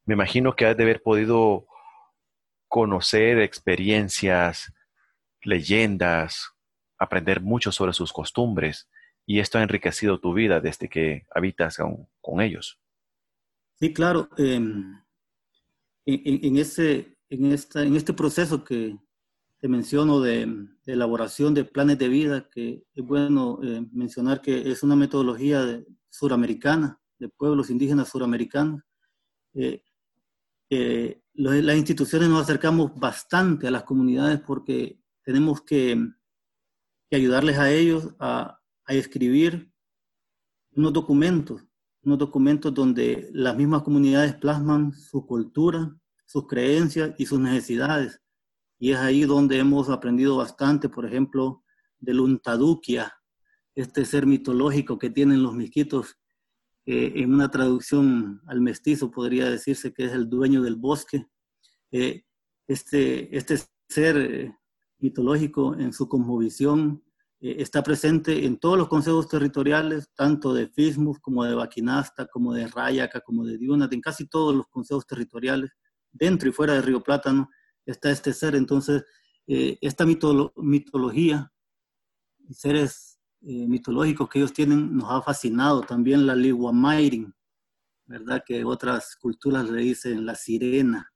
Me 0.08 0.14
imagino 0.14 0.56
que 0.56 0.64
has 0.64 0.74
de 0.74 0.84
haber 0.84 1.02
podido 1.02 1.66
conocer 2.66 3.40
experiencias, 3.40 4.72
leyendas, 5.42 6.48
aprender 6.98 7.42
mucho 7.42 7.72
sobre 7.72 7.92
sus 7.92 8.10
costumbres 8.10 8.88
y 9.26 9.40
esto 9.40 9.58
ha 9.58 9.62
enriquecido 9.62 10.18
tu 10.18 10.32
vida 10.32 10.60
desde 10.60 10.88
que 10.88 11.26
habitas 11.34 11.76
con, 12.22 12.40
ellos. 12.40 12.80
Sí, 13.78 13.92
claro. 13.92 14.30
Em, 14.38 14.98
en, 16.06 16.56
ese, 16.56 17.18
en, 17.28 17.52
esta, 17.52 17.82
en 17.82 17.94
este 17.94 18.14
proceso 18.14 18.64
que 18.64 18.96
te 19.58 19.68
menciono 19.68 20.22
de, 20.22 20.68
elaboración 20.86 21.52
de 21.52 21.66
planes 21.66 21.98
de 21.98 22.08
vida, 22.08 22.48
que 22.48 22.82
es 22.94 23.04
bueno 23.04 23.60
eh, 23.62 23.84
mencionar 23.92 24.40
que 24.40 24.70
es 24.70 24.82
una 24.82 24.96
metodología 24.96 25.82
suramericana, 26.08 26.98
de 27.18 27.28
pueblos 27.28 27.68
indígenas 27.68 28.08
suramericanos. 28.08 28.80
Eh, 29.52 29.82
las 30.70 31.76
instituciones 31.76 32.28
nos 32.28 32.42
acercamos 32.42 32.94
bastante 32.98 33.66
a 33.66 33.70
las 33.70 33.84
comunidades 33.84 34.40
porque 34.40 35.00
tenemos 35.22 35.62
que, 35.62 36.10
ayudarles 37.10 37.58
a 37.58 37.70
ellos 37.70 38.14
a, 38.18 38.54
escribir 38.88 39.70
unos 40.72 40.94
documentos, 40.94 41.62
unos 42.02 42.18
documentos 42.18 42.72
donde 42.72 43.28
las 43.34 43.54
mismas 43.54 43.82
comunidades 43.82 44.34
plasman 44.34 44.94
su 44.94 45.26
cultura, 45.26 45.94
sus 46.24 46.46
creencias 46.46 47.14
y 47.18 47.26
sus 47.26 47.38
necesidades. 47.38 48.22
Y 48.78 48.92
es 48.92 48.98
ahí 48.98 49.24
donde 49.24 49.58
hemos 49.58 49.90
aprendido 49.90 50.36
bastante, 50.38 50.88
por 50.88 51.04
ejemplo, 51.04 51.62
del 51.98 52.20
Untadukia, 52.20 53.12
este 53.74 54.04
ser 54.04 54.26
mitológico 54.26 54.98
que 54.98 55.10
tienen 55.10 55.42
los 55.42 55.54
misquitos 55.54 56.17
eh, 56.90 57.20
en 57.20 57.34
una 57.34 57.50
traducción 57.50 58.40
al 58.46 58.62
mestizo 58.62 59.10
podría 59.10 59.50
decirse 59.50 59.92
que 59.92 60.06
es 60.06 60.12
el 60.12 60.26
dueño 60.26 60.62
del 60.62 60.76
bosque. 60.76 61.28
Eh, 61.90 62.24
este, 62.66 63.36
este 63.36 63.58
ser 63.90 64.16
eh, 64.16 64.56
mitológico 64.98 65.74
en 65.74 65.92
su 65.92 66.08
cosmovisión 66.08 67.04
está 67.40 67.82
presente 67.82 68.46
en 68.46 68.56
todos 68.56 68.78
los 68.78 68.88
consejos 68.88 69.28
territoriales, 69.28 70.08
tanto 70.14 70.54
de 70.54 70.66
Fismus 70.66 71.18
como 71.20 71.44
de 71.44 71.54
Baquinasta, 71.54 72.26
como 72.26 72.54
de 72.54 72.66
Rayaca, 72.66 73.20
como 73.20 73.44
de 73.44 73.58
Diuna, 73.58 73.86
en 73.92 74.00
casi 74.00 74.26
todos 74.26 74.54
los 74.54 74.66
consejos 74.68 75.06
territoriales, 75.06 75.70
dentro 76.10 76.48
y 76.48 76.52
fuera 76.52 76.72
de 76.72 76.82
Río 76.82 77.02
Plátano, 77.02 77.50
está 77.84 78.10
este 78.10 78.32
ser. 78.32 78.56
Entonces, 78.56 79.04
esta 79.46 80.04
mitología, 80.04 81.52
seres 82.50 83.07
eh, 83.42 83.68
mitológicos 83.68 84.28
que 84.28 84.40
ellos 84.40 84.52
tienen 84.52 84.96
nos 84.96 85.10
ha 85.10 85.22
fascinado. 85.22 85.82
También 85.82 86.26
la 86.26 86.34
Liwamairin, 86.34 87.32
¿verdad? 88.06 88.42
Que 88.44 88.64
otras 88.64 89.16
culturas 89.16 89.70
le 89.70 89.82
dicen 89.82 90.26
la 90.26 90.34
sirena, 90.34 91.12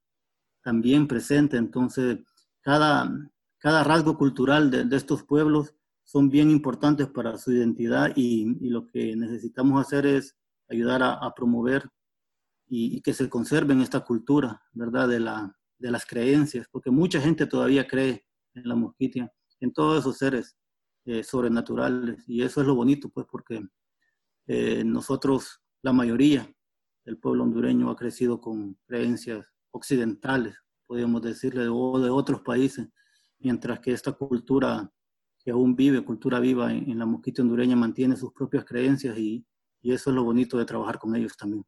también 0.62 1.09
presente. 1.09 1.57
Entonces, 1.57 2.19
cada, 2.61 3.11
cada 3.59 3.83
rasgo 3.83 4.17
cultural 4.17 4.71
de, 4.71 4.97
estos 4.97 5.25
pueblos 5.25 5.75
son 6.05 6.31
bien 6.31 6.50
importantes 6.50 7.09
para 7.09 7.38
su 7.38 7.52
identidad 7.52 8.12
y, 8.14 8.69
lo 8.71 8.87
que 8.87 9.17
necesitamos 9.17 9.81
hacer 9.81 10.07
es 10.07 10.37
ayudar 10.69 11.02
a, 11.02 11.35
promover 11.35 11.88
y, 12.69 13.00
que 13.02 13.14
se 13.14 13.29
conserven 13.29 13.81
esta 13.81 14.00
cultura, 14.00 14.62
¿verdad? 14.73 15.09
De, 15.09 15.19
la, 15.19 15.57
de 15.79 15.91
las 15.91 16.07
creencias, 16.07 16.69
porque 16.71 16.91
mucha 16.91 17.21
gente 17.21 17.47
todavía 17.47 17.87
cree 17.88 18.25
en 18.55 18.69
la 18.69 18.76
mosquitia, 18.76 19.33
en 19.61 19.73
todos 19.73 20.00
esos 20.00 20.19
seres 20.19 20.57
eh, 21.04 21.23
sobrenaturales. 21.23 22.23
Y 22.28 22.42
eso 22.42 22.61
es 22.61 22.66
lo 22.66 22.75
bonito, 22.75 23.09
pues, 23.09 23.26
porque 23.30 23.62
eh, 24.47 24.85
nosotros, 24.85 25.61
la 25.82 25.92
mayoría 25.92 26.49
del 27.04 27.18
pueblo 27.18 27.44
hondureño 27.44 27.90
ha 27.90 27.97
crecido 27.97 28.40
con 28.40 28.75
creencias 28.87 29.52
occidentales, 29.71 30.54
podríamos 30.87 31.23
decirle, 31.23 31.66
o 31.68 31.99
de 31.99 32.11
otros 32.11 32.42
países, 32.42 32.88
mientras 33.38 33.80
que 33.80 33.92
esta 33.92 34.12
cultura 34.12 34.90
que 35.44 35.50
aún 35.50 35.75
vive, 35.75 36.04
cultura 36.04 36.38
viva 36.38 36.73
en, 36.73 36.99
la 36.99 37.06
mosquita 37.06 37.42
hondureña, 37.42 37.75
mantiene 37.75 38.14
sus 38.14 38.32
propias 38.32 38.64
creencias 38.64 39.18
y, 39.18 39.44
y, 39.80 39.92
eso 39.92 40.11
es 40.11 40.16
lo 40.16 40.23
bonito 40.23 40.56
de 40.56 40.64
trabajar 40.64 40.99
con 40.99 41.16
ellos 41.16 41.37
también. 41.37 41.64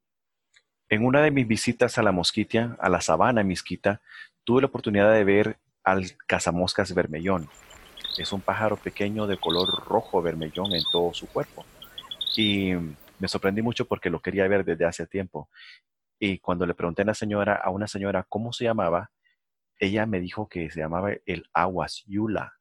En 0.89 1.05
una 1.05 1.23
de 1.23 1.33
mis 1.33 1.49
visitas 1.49 1.99
a 1.99 2.03
la 2.03 2.13
mosquitia, 2.13 2.77
a 2.79 2.89
la 2.89 3.01
sabana 3.01 3.43
misquita, 3.43 4.01
tuve 4.45 4.61
la 4.61 4.69
oportunidad 4.69 5.13
de 5.13 5.25
ver 5.25 5.59
al 5.83 6.17
cazamoscas 6.27 6.95
vermellón. 6.95 7.49
Es 8.19 8.33
un 8.33 8.41
pájaro 8.41 8.77
pequeño 8.77 9.27
de 9.27 9.39
color 9.39 9.69
rojo 9.87 10.23
vermellón 10.23 10.73
en 10.75 10.83
todo 10.93 11.13
su 11.13 11.27
cuerpo. 11.27 11.65
Y 12.37 12.73
me 13.19 13.29
sorprendí 13.29 13.63
mucho 13.63 13.87
porque 13.87 14.11
lo 14.11 14.21
quería 14.21 14.47
ver 14.49 14.65
desde 14.65 14.85
hace 14.85 15.07
tiempo. 15.07 15.49
Y 16.19 16.39
cuando 16.39 16.67
le 16.67 16.75
pregunté 16.75 17.03
a 17.03 17.05
una 17.05 17.15
señora, 17.15 17.55
a 17.57 17.71
una 17.71 17.87
señora 17.87 18.25
cómo 18.29 18.53
se 18.53 18.65
llamaba, 18.65 19.11
ella 19.79 20.07
me 20.07 20.21
dijo 20.21 20.49
que 20.49 20.71
se 20.71 20.81
llamaba 20.81 21.11
el 21.27 21.45
aguas 21.53 22.05
yula 22.07 22.55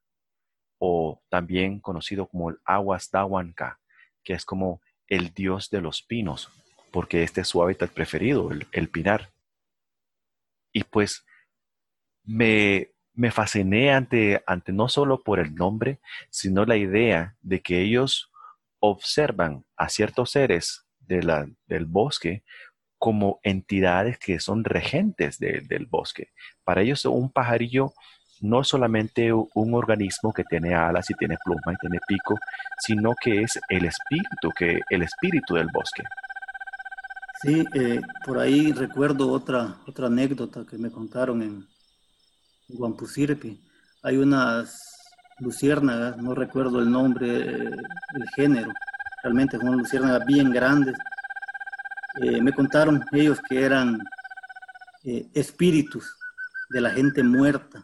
o 0.85 1.21
también 1.29 1.79
conocido 1.79 2.27
como 2.27 2.49
el 2.49 2.57
Aguas 2.65 3.09
Dawanka, 3.09 3.79
que 4.21 4.33
es 4.33 4.43
como 4.43 4.81
el 5.07 5.33
dios 5.33 5.69
de 5.69 5.79
los 5.79 6.01
pinos, 6.01 6.49
porque 6.91 7.23
este 7.23 7.39
es 7.39 7.47
su 7.47 7.63
hábitat 7.63 7.91
preferido, 7.91 8.49
el, 8.73 8.89
pinar. 8.89 9.31
Y 10.73 10.83
pues 10.83 11.25
me, 12.25 12.92
me 13.13 13.31
fasciné 13.31 13.93
ante, 13.93 14.43
ante 14.47 14.71
no 14.71 14.89
solo 14.89 15.21
por 15.21 15.39
el 15.39 15.55
nombre, 15.55 15.99
sino 16.29 16.65
la 16.65 16.77
idea 16.77 17.35
de 17.41 17.61
que 17.61 17.81
ellos 17.81 18.31
observan 18.79 19.65
a 19.77 19.89
ciertos 19.89 20.31
seres 20.31 20.85
de 20.99 21.23
la, 21.23 21.47
del 21.67 21.85
bosque 21.85 22.43
como 22.97 23.39
entidades 23.43 24.17
que 24.17 24.39
son 24.39 24.63
regentes 24.63 25.37
del 25.37 25.87
bosque. 25.87 26.29
Para 26.63 26.81
ellos 26.81 27.03
un 27.05 27.29
pajarillo 27.29 27.93
no 28.39 28.61
es 28.61 28.67
solamente 28.67 29.31
un 29.33 29.73
organismo 29.73 30.33
que 30.33 30.43
tiene 30.43 30.73
alas 30.73 31.09
y 31.09 31.13
tiene 31.13 31.37
pluma 31.43 31.73
y 31.73 31.75
tiene 31.77 31.99
pico, 32.07 32.37
sino 32.79 33.13
que 33.21 33.41
es 33.41 33.59
el 33.69 33.85
espíritu, 33.85 34.51
que 34.57 34.79
el 34.89 35.01
espíritu 35.01 35.55
del 35.55 35.67
bosque. 35.73 36.03
Sí, 37.41 37.65
eh, 37.73 38.01
por 38.25 38.39
ahí 38.39 38.71
recuerdo 38.71 39.29
otra, 39.31 39.77
otra 39.85 40.07
anécdota 40.07 40.65
que 40.69 40.77
me 40.77 40.89
contaron 40.89 41.41
en 41.41 41.67
Guampusirpi. 42.67 43.61
Hay 44.01 44.17
unas 44.17 44.97
luciérnagas, 45.39 46.17
no 46.17 46.35
recuerdo 46.35 46.79
el 46.79 46.91
nombre, 46.91 47.27
eh, 47.27 47.71
el 48.15 48.29
género, 48.35 48.71
realmente 49.23 49.57
son 49.57 49.77
luciérnagas 49.77 50.25
bien 50.25 50.51
grandes. 50.51 50.95
Eh, 52.21 52.41
me 52.41 52.53
contaron 52.53 53.03
ellos 53.11 53.39
que 53.47 53.61
eran 53.61 54.01
espíritus 55.33 56.15
de 56.69 56.79
la 56.79 56.91
gente 56.91 57.23
muerta 57.23 57.83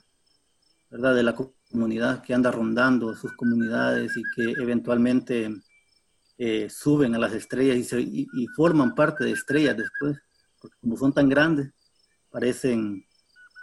¿verdad? 0.89 1.15
de 1.15 1.23
la 1.23 1.35
comunidad 1.71 2.21
que 2.21 2.33
anda 2.33 2.51
rondando 2.51 3.15
sus 3.15 3.33
comunidades 3.33 4.15
y 4.17 4.23
que 4.35 4.61
eventualmente 4.61 5.61
eh, 6.37 6.69
suben 6.69 7.15
a 7.15 7.19
las 7.19 7.33
estrellas 7.33 7.91
y, 7.93 8.47
forman 8.55 8.95
parte 8.95 9.25
de 9.25 9.31
estrellas 9.31 9.77
después, 9.77 10.17
porque 10.59 10.77
como 10.81 10.97
son 10.97 11.13
tan 11.13 11.29
grandes, 11.29 11.71
parecen, 12.31 13.05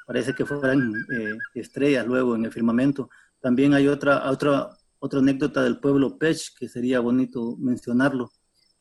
parece 0.06 0.34
que 0.34 0.46
fueran 0.46 0.94
eh, 1.12 1.36
estrellas 1.54 2.06
luego 2.06 2.34
en 2.34 2.46
el 2.46 2.52
firmamento. 2.52 3.10
También 3.40 3.74
hay 3.74 3.88
otra, 3.88 4.30
otra, 4.30 4.70
otra 4.98 5.18
anécdota 5.18 5.62
del 5.62 5.78
pueblo 5.78 6.16
Pech 6.16 6.56
que 6.58 6.68
sería 6.68 7.00
bonito 7.00 7.56
mencionarlo. 7.58 8.30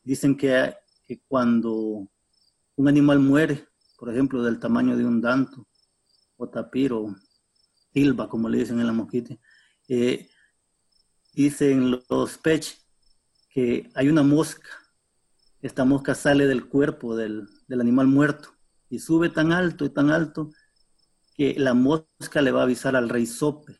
Dicen 0.02 0.36
que, 0.36 0.74
que 1.04 1.20
cuando 1.28 2.08
un 2.76 2.88
animal 2.88 3.18
muere, 3.18 3.66
por 3.98 4.10
ejemplo, 4.10 4.42
del 4.42 4.58
tamaño 4.58 4.96
de 4.96 5.04
un 5.04 5.20
danto 5.20 5.66
o 6.36 6.48
tapiro 6.48 7.14
silva, 7.92 8.28
como 8.28 8.48
le 8.48 8.58
dicen 8.58 8.78
en 8.80 8.86
la 8.86 8.92
mosquita. 8.92 9.34
Eh, 9.88 10.28
dicen 11.32 12.02
los 12.08 12.38
pech 12.38 12.78
que 13.50 13.90
hay 13.94 14.08
una 14.08 14.22
mosca. 14.22 14.68
Esta 15.62 15.84
mosca 15.84 16.14
sale 16.14 16.46
del 16.46 16.68
cuerpo 16.68 17.16
del, 17.16 17.48
animal 17.70 18.06
muerto 18.06 18.50
y 18.90 18.98
sube 18.98 19.30
tan 19.30 19.52
alto 19.52 19.84
y 19.84 19.90
tan 19.90 20.10
alto 20.10 20.52
que 21.36 21.54
la 21.58 21.74
mosca 21.74 22.40
le 22.40 22.50
va 22.50 22.60
a 22.60 22.64
avisar 22.64 22.96
al 22.96 23.08
rey 23.08 23.26
Sope. 23.26 23.78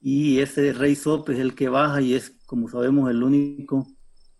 Y 0.00 0.38
ese 0.38 0.72
rey 0.72 0.94
Sope 0.94 1.32
es 1.32 1.40
el 1.40 1.54
que 1.54 1.68
baja 1.68 2.00
y 2.00 2.14
es, 2.14 2.30
como 2.46 2.68
sabemos, 2.68 3.10
el 3.10 3.22
único, 3.22 3.86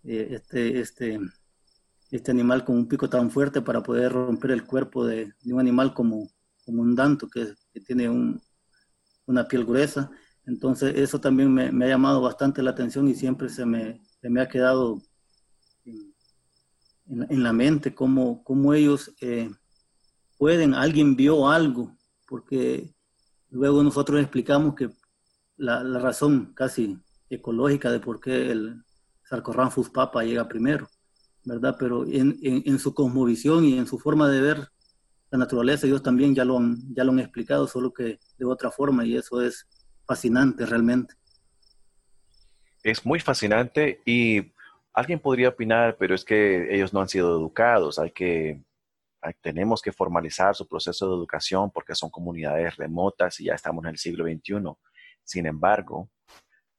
eh, 0.03 0.29
este, 0.31 0.79
este, 0.79 1.19
este 2.09 2.31
animal 2.31 2.63
con 2.63 2.77
un 2.77 2.87
pico 2.87 3.09
tan 3.09 3.29
fuerte 3.29 3.61
para 3.61 3.83
poder 3.83 4.13
romper 4.13 4.51
el 4.51 4.65
cuerpo 4.65 5.05
de, 5.05 5.33
un 5.45 5.59
animal 5.59 5.93
como, 5.93 6.29
como 6.65 6.81
un 6.81 6.95
danto 6.95 7.27
que, 7.27 7.53
tiene 7.85 8.09
una 9.25 9.47
piel 9.47 9.65
gruesa. 9.65 10.09
Entonces 10.45 10.95
eso 10.97 11.19
también 11.19 11.53
me, 11.53 11.85
ha 11.85 11.89
llamado 11.89 12.21
bastante 12.21 12.63
la 12.63 12.71
atención 12.71 13.07
y 13.07 13.15
siempre 13.15 13.49
se 13.49 13.65
me, 13.65 14.01
me 14.21 14.41
ha 14.41 14.47
quedado 14.47 15.01
en, 15.85 17.43
la 17.43 17.53
mente 17.53 17.93
cómo, 17.93 18.43
cómo 18.43 18.73
ellos 18.73 19.13
eh, 19.21 19.51
pueden, 20.41 20.73
alguien 20.73 21.15
vio 21.15 21.47
algo, 21.47 21.95
porque 22.27 22.89
luego 23.51 23.83
nosotros 23.83 24.19
explicamos 24.19 24.73
que 24.73 24.89
la, 25.55 25.83
razón 25.99 26.53
casi 26.55 26.97
ecológica 27.29 27.91
de 27.91 27.99
por 27.99 28.19
qué 28.19 28.49
el 28.49 28.81
Sarcorramphus 29.29 29.91
papa 29.91 30.23
llega 30.23 30.47
primero, 30.47 30.89
¿verdad? 31.43 31.75
Pero 31.77 32.07
en, 32.07 32.39
en, 32.41 32.79
su 32.79 32.91
cosmovisión 32.95 33.65
y 33.65 33.77
en 33.77 33.85
su 33.85 33.99
forma 33.99 34.29
de 34.29 34.41
ver 34.41 34.67
la 35.29 35.37
naturaleza, 35.37 35.85
ellos 35.85 36.01
también 36.01 36.33
ya 36.33 36.43
lo 36.43 36.57
han, 36.57 36.91
ya 36.91 37.03
lo 37.03 37.11
han 37.11 37.19
explicado, 37.19 37.67
solo 37.67 37.93
que 37.93 38.17
de 38.39 38.45
otra 38.45 38.71
forma, 38.71 39.05
y 39.05 39.17
eso 39.17 39.43
es 39.43 39.67
fascinante 40.07 40.65
realmente. 40.65 41.13
Es 42.81 43.05
muy 43.05 43.19
fascinante 43.19 44.01
y 44.07 44.53
alguien 44.91 45.19
podría 45.19 45.49
opinar, 45.49 45.97
pero 45.99 46.15
es 46.15 46.25
que 46.25 46.73
ellos 46.73 46.93
no 46.93 46.99
han 46.99 47.09
sido 47.09 47.29
educados, 47.29 47.99
hay 47.99 48.09
que, 48.09 48.59
tenemos 49.41 49.81
que 49.81 49.91
formalizar 49.91 50.55
su 50.55 50.67
proceso 50.67 51.07
de 51.07 51.15
educación 51.15 51.71
porque 51.71 51.95
son 51.95 52.09
comunidades 52.09 52.75
remotas 52.77 53.39
y 53.39 53.45
ya 53.45 53.55
estamos 53.55 53.83
en 53.85 53.91
el 53.91 53.97
siglo 53.97 54.25
XXI. 54.25 54.73
Sin 55.23 55.45
embargo, 55.45 56.09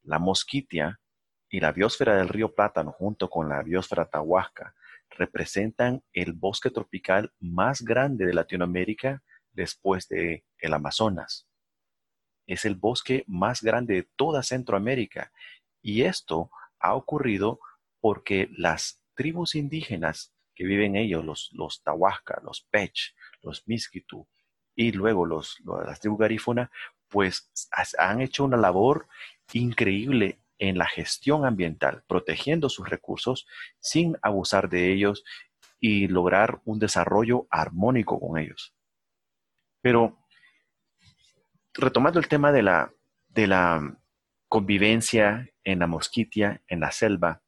la 0.03 0.19
mosquitia 0.19 1.01
y 1.49 1.61
la 1.61 1.73
biosfera 1.73 2.17
del 2.17 2.29
río 2.29 2.55
Plátano 2.55 2.93
junto 2.93 3.29
con 3.31 3.49
la 3.49 3.63
biosfera 3.63 4.07
Tahuasca 4.07 4.75
representan 5.11 6.03
el 6.13 6.33
bosque 6.33 6.71
tropical 6.71 7.33
más 7.39 7.83
grande 7.83 8.27
de 8.27 8.35
Latinoamérica 8.35 9.23
después 9.53 10.09
de 10.09 10.45
el 10.59 10.73
Amazonas. 10.73 11.47
Es 12.47 12.65
el 12.65 12.75
bosque 12.75 13.25
más 13.27 13.63
grande 13.63 13.95
de 13.95 14.09
toda 14.17 14.43
Centroamérica 14.43 15.31
y 15.81 16.03
esto 16.03 16.51
ha 16.81 16.95
ocurrido 16.95 17.61
porque 18.01 18.49
las 18.57 19.01
tribus 19.15 19.55
indígenas 19.55 20.33
que 20.63 20.69
viven 20.69 20.95
ellos, 20.95 21.25
los, 21.25 21.51
los 21.55 21.83
Tahuasca, 21.83 22.41
los 22.45 22.61
Pech, 22.61 23.17
los 23.43 23.67
Miskitu 23.67 24.29
y 24.77 24.93
luego 24.93 25.27
los, 25.27 25.59
las 25.85 25.99
tribus 25.99 26.21
garífuna, 26.21 26.71
pues 27.09 27.51
han 27.99 28.21
hecho 28.21 28.45
una 28.45 28.57
labor 28.57 29.09
increíble 29.53 30.39
en 30.61 30.79
la 30.79 30.87
gestión 30.87 31.45
ambiental, 31.45 32.05
protegiendo 32.07 32.69
sus 32.69 32.89
recursos 32.89 33.49
sin 33.81 34.17
abusar 34.23 34.69
de 34.69 34.93
ellos 34.93 35.25
y 35.81 36.07
lograr 36.07 36.61
un 36.65 36.79
desarrollo 36.79 37.49
armónico 37.51 38.21
con 38.21 38.39
ellos. 38.39 38.73
Pero 39.81 40.17
retomando 41.75 42.21
el 42.21 42.29
tema 42.29 42.53
de 42.53 42.63
la, 42.63 42.93
de 43.31 43.49
la 43.49 43.99
convivencia 44.49 45.51
en 45.65 45.81
la 45.81 45.89
mosquitia, 45.89 46.63
en 46.69 46.79
la 46.79 46.93
selva, 46.93 47.43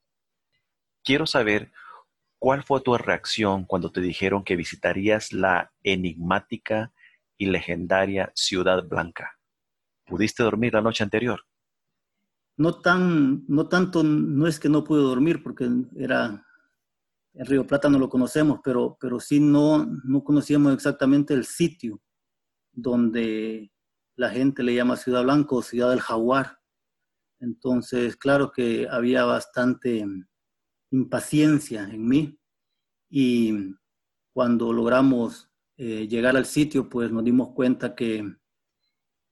quiero 1.04 1.26
saber 1.26 1.70
cuál 2.44 2.62
fue 2.62 2.82
tu 2.82 2.94
reacción 2.98 3.64
cuando 3.64 3.90
te 3.90 4.02
dijeron 4.02 4.44
que 4.44 4.54
visitarías 4.54 5.32
la 5.32 5.72
enigmática 5.82 6.92
y 7.38 7.46
legendaria 7.46 8.30
Ciudad 8.34 8.84
Blanca. 8.86 9.38
¿Pudiste 10.04 10.42
dormir 10.42 10.74
la 10.74 10.82
noche 10.82 11.02
anterior? 11.02 11.40
no 12.56 12.80
tan, 12.80 13.44
no 13.48 13.66
tanto, 13.68 14.02
no 14.04 14.46
es 14.46 14.60
que 14.60 14.68
no 14.68 14.84
pude 14.84 15.00
dormir 15.00 15.42
porque 15.42 15.70
era, 15.96 16.46
el 17.32 17.46
Río 17.46 17.66
Plata 17.66 17.88
no 17.88 17.98
lo 17.98 18.10
conocemos, 18.10 18.60
pero, 18.62 18.98
pero 19.00 19.18
sí 19.18 19.40
no, 19.40 19.86
no 20.04 20.22
conocíamos 20.22 20.74
exactamente 20.74 21.32
el 21.32 21.46
sitio 21.46 21.98
donde 22.72 23.72
la 24.16 24.28
gente 24.28 24.62
le 24.62 24.74
llama 24.74 24.96
Ciudad 24.96 25.24
Blanca 25.24 25.56
o 25.56 25.62
Ciudad 25.62 25.88
del 25.90 26.00
Jaguar. 26.00 26.58
Entonces, 27.40 28.16
claro 28.16 28.52
que 28.52 28.86
había 28.88 29.24
bastante 29.24 30.04
impaciencia 30.94 31.84
en 31.84 32.06
mí 32.06 32.38
y 33.10 33.74
cuando 34.32 34.72
logramos 34.72 35.50
eh, 35.76 36.06
llegar 36.08 36.36
al 36.36 36.46
sitio, 36.46 36.88
pues 36.88 37.10
nos 37.10 37.24
dimos 37.24 37.50
cuenta 37.50 37.94
que, 37.94 38.36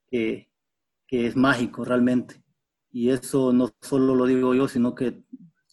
que, 0.09 0.49
es 1.09 1.35
mágico 1.35 1.85
realmente. 1.85 2.43
Y 2.91 3.09
eso 3.09 3.53
no 3.53 3.71
solo 3.81 4.15
lo 4.15 4.25
digo 4.25 4.53
yo, 4.55 4.67
sino 4.67 4.95
que 4.95 5.23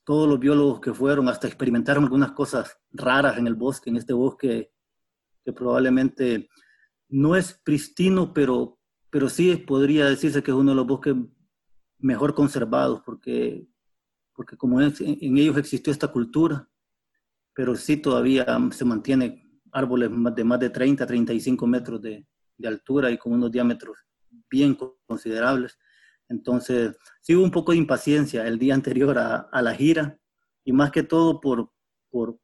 todos 0.04 0.28
los 0.28 0.38
biólogos 0.38 0.80
que 0.80 0.92
fueron 0.92 1.28
hasta 1.28 1.46
experimentaron 1.46 2.04
algunas 2.04 2.32
cosas 2.32 2.78
raras 2.92 3.38
en 3.38 3.46
el 3.46 3.54
bosque, 3.54 3.90
en 3.90 3.96
este 3.96 4.12
bosque 4.12 4.70
que 5.44 5.52
probablemente 5.52 6.50
no 7.08 7.36
es 7.36 7.54
pristino, 7.64 8.32
pero, 8.34 8.78
pero 9.08 9.28
sí 9.28 9.56
podría 9.56 10.04
decirse 10.06 10.42
que 10.42 10.50
es 10.50 10.56
uno 10.56 10.72
de 10.72 10.76
los 10.76 10.86
bosques 10.86 11.14
mejor 11.98 12.34
conservados, 12.34 13.02
porque, 13.04 13.66
porque 14.40 14.56
como 14.56 14.80
en 14.80 15.36
ellos 15.36 15.58
existió 15.58 15.92
esta 15.92 16.08
cultura, 16.08 16.66
pero 17.54 17.76
sí 17.76 17.98
todavía 17.98 18.46
se 18.70 18.86
mantiene 18.86 19.60
árboles 19.70 20.08
de 20.34 20.44
más 20.44 20.58
de 20.58 20.70
30, 20.70 21.06
35 21.06 21.66
metros 21.66 22.00
de, 22.00 22.26
de 22.56 22.68
altura 22.68 23.10
y 23.10 23.18
con 23.18 23.34
unos 23.34 23.52
diámetros 23.52 23.98
bien 24.50 24.78
considerables. 25.06 25.78
Entonces, 26.26 26.96
sí 27.20 27.36
hubo 27.36 27.44
un 27.44 27.50
poco 27.50 27.72
de 27.72 27.78
impaciencia 27.78 28.46
el 28.46 28.58
día 28.58 28.72
anterior 28.72 29.18
a, 29.18 29.40
a 29.40 29.60
la 29.60 29.74
gira 29.74 30.18
y 30.64 30.72
más 30.72 30.90
que 30.90 31.02
todo 31.02 31.38
por, 31.38 31.70
por, 32.08 32.40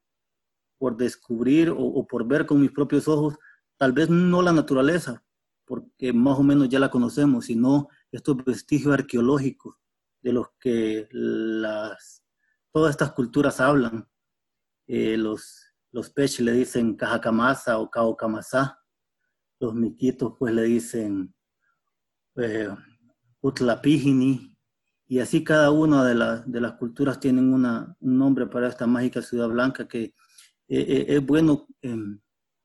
por 0.77 0.99
descubrir 0.99 1.71
o, 1.71 1.79
o, 1.79 2.07
por 2.07 2.29
ver 2.29 2.45
con 2.45 2.61
mis 2.61 2.73
propios 2.73 3.09
ojos, 3.09 3.39
tal 3.79 3.95
vez 3.95 4.11
no 4.11 4.43
la 4.43 4.53
naturaleza, 4.53 5.25
porque 5.65 6.13
más 6.13 6.39
o 6.39 6.43
menos 6.43 6.69
ya 6.69 6.79
la 6.79 6.91
conocemos, 6.91 7.47
sino 7.47 7.89
estos 8.13 8.37
vestigios 8.45 8.93
arqueológicos 8.93 9.77
de 10.27 10.33
los 10.33 10.49
que 10.59 11.09
las, 11.13 12.25
todas 12.73 12.91
estas 12.91 13.13
culturas 13.13 13.61
hablan. 13.61 14.09
Eh, 14.89 15.17
los 15.17 15.67
los 15.97 16.11
peches 16.11 16.41
le 16.41 16.53
dicen 16.53 16.95
Cajacamasa 16.95 17.79
o 17.79 17.91
Caocamasa. 17.91 18.79
Los 19.59 19.75
miquitos 19.75 20.35
pues 20.39 20.53
le 20.53 20.65
dicen 20.65 21.35
eh, 22.35 22.69
Utlapijini. 23.41 24.55
Y 25.07 25.21
así 25.21 25.43
cada 25.43 25.71
una 25.71 26.05
de, 26.05 26.43
de 26.45 26.61
las 26.61 26.73
culturas 26.73 27.19
tienen 27.19 27.51
una, 27.51 27.97
un 28.01 28.19
nombre 28.19 28.47
para 28.47 28.69
esta 28.69 28.87
mágica 28.87 29.23
ciudad 29.23 29.49
blanca 29.49 29.89
que 29.89 30.03
eh, 30.03 30.15
eh, 30.69 31.07
es 31.09 31.25
bueno 31.25 31.67
em, 31.81 32.21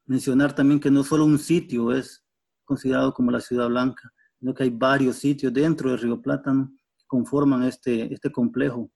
mencionar 0.05 0.53
también 0.53 0.81
que 0.81 0.91
no 0.91 1.01
solo 1.01 1.23
un 1.23 1.39
sitio 1.39 1.93
es 1.93 2.25
considerado 2.65 3.13
como 3.13 3.31
la 3.31 3.39
ciudad 3.39 3.69
blanca, 3.69 4.11
sino 4.39 4.53
que 4.53 4.63
hay 4.63 4.71
varios 4.71 5.15
sitios 5.15 5.53
dentro 5.53 5.91
del 5.91 5.99
río 5.99 6.21
Plátano 6.21 6.73
conforman 7.11 7.63
este, 7.63 8.13
este 8.13 8.31
complejo. 8.31 8.89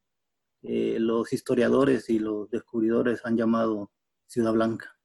los 0.62 1.34
historiadores 1.34 2.10
y 2.10 2.17
los 2.17 2.49
descubridores 2.49 3.19
han 3.25 3.36
llamado 3.36 3.91
Ciudad 4.25 4.54
Blanca. 4.54 4.97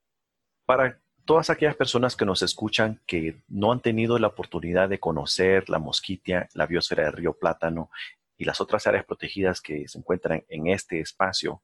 Para 0.65 1.03
todas 1.25 1.51
aquellas 1.51 1.75
personas 1.75 2.15
que 2.15 2.25
nos 2.25 2.43
escuchan 2.43 3.01
que 3.07 3.43
no 3.49 3.73
han 3.73 3.81
tenido 3.81 4.17
la 4.21 4.29
oportunidad 4.29 4.89
de 4.89 5.01
conocer 5.01 5.69
la 5.69 5.81
mosquitia, 5.81 6.49
la 6.55 6.67
biosfera 6.67 7.03
del 7.03 7.15
río 7.15 7.33
Plátano 7.33 7.91
y 8.39 8.45
las 8.45 8.61
otras 8.61 8.87
áreas 8.87 9.05
protegidas 9.05 9.61
que 9.61 9.89
se 9.89 9.99
encuentran 9.99 10.45
en 10.49 10.69
este 10.69 11.01
espacio, 11.01 11.63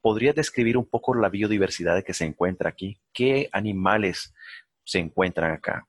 ¿podría 0.00 0.32
describir 0.32 0.76
un 0.76 0.86
poco 0.86 1.14
la 1.14 1.28
biodiversidad 1.28 2.02
que 2.02 2.12
se 2.12 2.24
encuentra 2.24 2.70
aquí? 2.70 3.00
¿Qué 3.12 3.48
animales 3.52 4.34
se 4.82 4.98
encuentran 4.98 5.52
acá? 5.52 5.86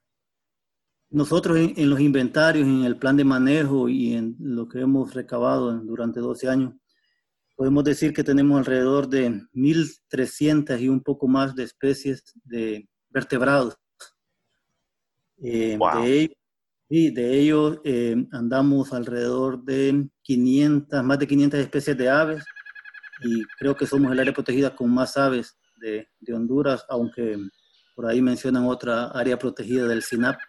Nosotros 1.11 1.57
en, 1.57 1.89
los 1.89 1.99
inventarios, 1.99 2.65
en 2.65 2.85
el 2.85 2.97
plan 2.97 3.17
de 3.17 3.25
manejo 3.25 3.89
y 3.89 4.13
en 4.13 4.37
lo 4.39 4.69
que 4.69 4.79
hemos 4.79 5.13
recabado 5.13 5.73
durante 5.79 6.21
12 6.21 6.47
años, 6.47 6.73
podemos 7.57 7.83
decir 7.83 8.13
que 8.13 8.23
tenemos 8.23 8.57
alrededor 8.57 9.09
de 9.09 9.29
1.300 9.53 10.79
y 10.79 10.87
un 10.87 11.01
poco 11.03 11.27
más 11.27 11.53
de 11.53 11.63
especies 11.63 12.23
de 12.45 12.87
vertebrados. 13.09 13.77
Eh, 15.43 15.77
de 16.01 16.21
ellos, 16.21 17.13
de 17.13 17.39
ellos 17.39 17.79
eh, 17.83 18.15
andamos 18.31 18.93
alrededor 18.93 19.61
de 19.65 20.07
500, 20.21 21.03
más 21.03 21.19
de 21.19 21.27
500 21.27 21.59
especies 21.59 21.97
de 21.97 22.09
aves 22.09 22.45
y 23.23 23.43
creo 23.59 23.75
que 23.75 23.85
somos 23.85 24.13
el 24.13 24.19
área 24.19 24.33
protegida 24.33 24.73
con 24.73 24.89
más 24.89 25.17
aves 25.17 25.57
de, 25.81 26.07
de 26.21 26.33
Honduras, 26.33 26.85
aunque 26.87 27.37
por 27.95 28.05
ahí 28.05 28.21
mencionan 28.21 28.65
otra 28.65 29.07
área 29.07 29.37
protegida 29.37 29.87
del 29.87 30.03
SINAP, 30.03 30.39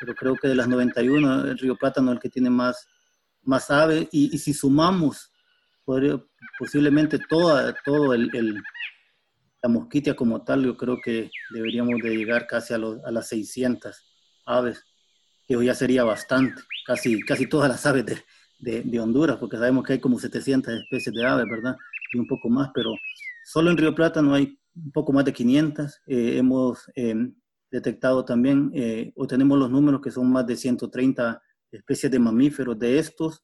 pero 0.00 0.14
creo 0.14 0.36
que 0.36 0.48
de 0.48 0.54
las 0.54 0.68
91 0.68 1.44
el 1.46 1.58
río 1.58 1.76
Plátano 1.76 2.10
es 2.10 2.16
el 2.16 2.22
que 2.22 2.28
tiene 2.28 2.50
más, 2.50 2.86
más 3.42 3.70
aves 3.70 4.08
y, 4.12 4.34
y 4.34 4.38
si 4.38 4.52
sumamos 4.52 5.30
podría, 5.84 6.22
posiblemente 6.58 7.18
toda, 7.28 7.74
todo 7.84 8.14
el, 8.14 8.62
la 9.62 9.68
mosquitia 9.68 10.14
como 10.14 10.42
tal, 10.42 10.64
yo 10.64 10.76
creo 10.76 10.98
que 11.02 11.30
deberíamos 11.52 12.00
de 12.02 12.16
llegar 12.16 12.46
casi 12.46 12.74
a, 12.74 12.76
a 12.76 13.10
las 13.10 13.28
600 13.28 13.96
aves, 14.46 14.84
que 15.46 15.62
ya 15.64 15.74
sería 15.74 16.04
bastante, 16.04 16.62
casi, 16.86 17.20
casi 17.20 17.46
todas 17.46 17.68
las 17.68 17.84
aves 17.86 18.06
de, 18.06 18.24
de, 18.58 18.82
de, 18.82 19.00
Honduras, 19.00 19.36
porque 19.36 19.56
sabemos 19.56 19.84
que 19.84 19.94
hay 19.94 20.00
como 20.00 20.18
700 20.18 20.74
especies 20.74 21.14
de 21.14 21.24
aves, 21.24 21.46
¿verdad? 21.48 21.76
Y 22.12 22.18
un 22.18 22.26
poco 22.26 22.48
más, 22.48 22.70
pero 22.74 22.94
solo 23.44 23.70
en 23.70 23.76
Río 23.76 23.94
Plata 23.94 24.22
no 24.22 24.34
hay 24.34 24.58
un 24.74 24.92
poco 24.92 25.12
más 25.12 25.24
de 25.24 25.32
500. 25.32 26.00
Eh, 26.06 26.38
hemos 26.38 26.90
eh, 26.94 27.14
detectado 27.74 28.24
también, 28.24 28.70
eh, 28.72 29.12
o 29.16 29.26
tenemos 29.26 29.58
los 29.58 29.68
números 29.68 30.00
que 30.00 30.12
son 30.12 30.30
más 30.30 30.46
de 30.46 30.56
130 30.56 31.42
especies 31.72 32.12
de 32.12 32.20
mamíferos. 32.20 32.78
De 32.78 33.00
estos, 33.00 33.42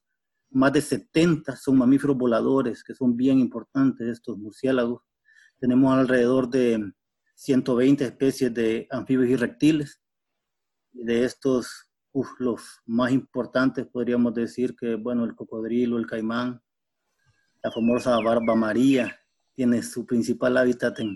más 0.51 0.73
de 0.73 0.81
70 0.81 1.57
son 1.57 1.77
mamíferos 1.77 2.17
voladores, 2.17 2.85
que 2.85 2.95
son 2.95 3.17
bien 3.17 3.41
importantes 3.41 4.07
estos 4.07 4.39
murciélagos. 4.39 5.03
Tenemos 5.59 5.93
alrededor 5.93 6.49
de 6.49 6.93
120 7.35 8.05
especies 8.05 8.55
de 8.55 8.87
anfibios 8.91 9.31
y 9.31 9.35
reptiles. 9.35 10.01
De 10.93 11.25
estos, 11.25 11.91
los 12.39 12.63
más 12.87 13.11
importantes 13.11 13.85
podríamos 13.89 14.33
decir 14.33 14.77
que, 14.77 14.95
bueno, 14.95 15.25
el 15.25 15.35
cocodrilo, 15.35 15.99
el 15.99 16.07
caimán, 16.07 16.63
la 17.65 17.73
famosa 17.73 18.17
barba 18.21 18.55
maría, 18.55 19.20
tiene 19.61 19.83
su 19.83 20.07
principal 20.07 20.57
hábitat 20.57 21.01
en, 21.01 21.15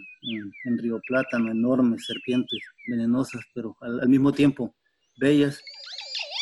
en, 0.66 0.76
Río 0.76 1.00
Plátano, 1.08 1.50
enormes 1.50 2.04
serpientes 2.04 2.58
venenosas, 2.86 3.40
pero 3.54 3.74
al 3.80 4.06
mismo 4.06 4.32
tiempo 4.32 4.76
bellas 5.16 5.62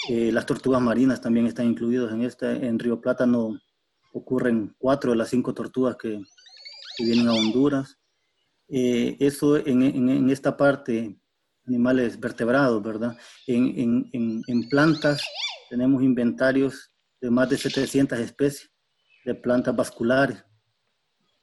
eh, 0.08 0.32
las 0.32 0.44
tortugas 0.44 0.82
marinas 0.82 1.20
también 1.20 1.46
están 1.46 1.66
incluidas 1.66 2.12
en 2.12 2.22
este. 2.22 2.66
En 2.66 2.80
Río 2.80 3.00
Plátano 3.00 3.56
ocurren 4.12 4.74
cuatro 4.78 5.12
de 5.12 5.18
las 5.18 5.28
cinco 5.28 5.54
tortugas 5.54 5.94
que, 5.94 6.20
vienen 6.98 7.28
a 7.28 7.34
Honduras. 7.34 7.96
Eh, 8.68 9.16
eso 9.20 9.56
en, 9.56 9.84
en, 9.84 10.28
esta 10.28 10.56
parte, 10.56 11.16
animales 11.68 12.18
vertebrados, 12.18 12.82
¿verdad? 12.82 13.16
En, 13.46 14.10
en, 14.12 14.68
plantas 14.68 15.22
tenemos 15.70 16.02
inventarios 16.02 16.90
de 17.20 17.30
más 17.30 17.48
de 17.48 17.58
700 17.58 18.18
especies 18.18 18.72
de 19.24 19.36
plantas 19.36 19.76
vasculares. 19.76 20.44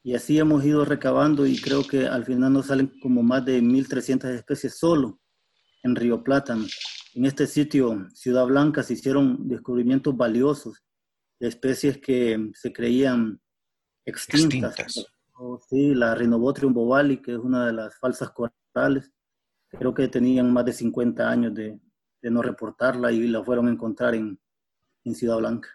Y 0.02 0.14
así 0.14 0.38
hemos 0.38 0.64
ido 0.64 0.84
recabando 0.84 1.46
y 1.46 1.60
creo 1.60 1.86
que 1.86 2.06
al 2.06 2.24
final 2.24 2.52
nos 2.52 2.66
salen 2.66 2.90
como 3.00 3.22
más 3.22 3.44
de 3.44 3.60
1.300 3.60 4.30
especies 4.30 4.78
solo 4.78 5.20
en 5.82 5.94
Río 5.94 6.22
Plátano. 6.22 6.64
En 7.14 7.26
este 7.26 7.46
sitio, 7.46 8.08
Ciudad 8.14 8.46
Blanca, 8.46 8.82
se 8.82 8.94
hicieron 8.94 9.48
descubrimientos 9.48 10.16
valiosos 10.16 10.82
de 11.38 11.48
especies 11.48 11.98
que 11.98 12.50
se 12.54 12.72
creían 12.72 13.40
extintas. 14.04 14.74
sí, 15.68 15.94
la 15.94 16.14
Rhinobotrium 16.14 16.72
bovali, 16.72 17.20
que 17.20 17.32
es 17.32 17.38
una 17.38 17.66
de 17.66 17.72
las 17.72 17.98
falsas 17.98 18.30
corales, 18.30 19.10
creo 19.68 19.92
que 19.92 20.08
tenían 20.08 20.52
más 20.52 20.64
de 20.64 20.72
50 20.72 21.28
años 21.28 21.54
de, 21.54 21.78
no 22.22 22.42
reportarla 22.42 23.10
y 23.12 23.26
la 23.28 23.42
fueron 23.42 23.68
a 23.68 23.70
encontrar 23.70 24.14
en, 24.14 24.38
en 25.04 25.14
Ciudad 25.14 25.38
Blanca. 25.38 25.68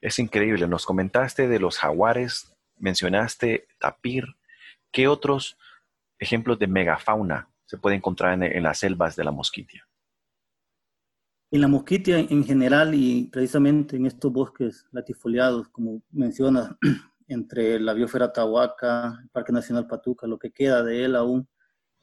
Es 0.00 0.18
increíble. 0.18 0.66
Nos 0.66 0.84
comentaste 0.84 1.46
de 1.46 1.60
los 1.60 1.78
jaguares, 1.78 2.52
mencionaste 2.82 3.68
tapir. 3.78 4.24
¿Qué 4.90 5.08
otros 5.08 5.56
ejemplos 6.18 6.58
de 6.58 6.66
megafauna 6.66 7.48
se 7.64 7.78
puede 7.78 7.96
encontrar 7.96 8.42
en, 8.42 8.62
las 8.62 8.78
selvas 8.78 9.16
de 9.16 9.24
la 9.24 9.30
mosquitia? 9.30 9.88
En 11.50 11.60
la 11.60 11.68
mosquitia 11.68 12.18
en 12.18 12.44
general 12.44 12.94
y 12.94 13.28
precisamente 13.32 13.96
en 13.96 14.06
estos 14.06 14.32
bosques 14.32 14.84
latifoliados, 14.90 15.68
como 15.68 16.02
menciona, 16.10 16.76
entre 17.28 17.78
la 17.80 17.94
biosfera 17.94 18.32
Tahuaca, 18.32 19.24
Parque 19.32 19.52
Nacional 19.52 19.86
Patuca, 19.86 20.26
lo 20.26 20.38
que 20.38 20.50
queda 20.50 20.82
de 20.82 21.04
él 21.04 21.16
aún, 21.16 21.48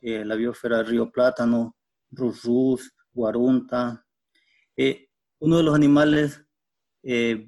eh, 0.02 0.24
la 0.24 0.36
biosfera 0.36 0.82
Río 0.82 1.12
Plátano, 1.12 1.76
Rus 2.10 2.48
Guarunta. 3.12 4.06
Eh, 4.78 5.10
uno 5.40 5.58
de 5.58 5.64
los 5.64 5.76
animales 5.76 6.44
eh, 7.04 7.48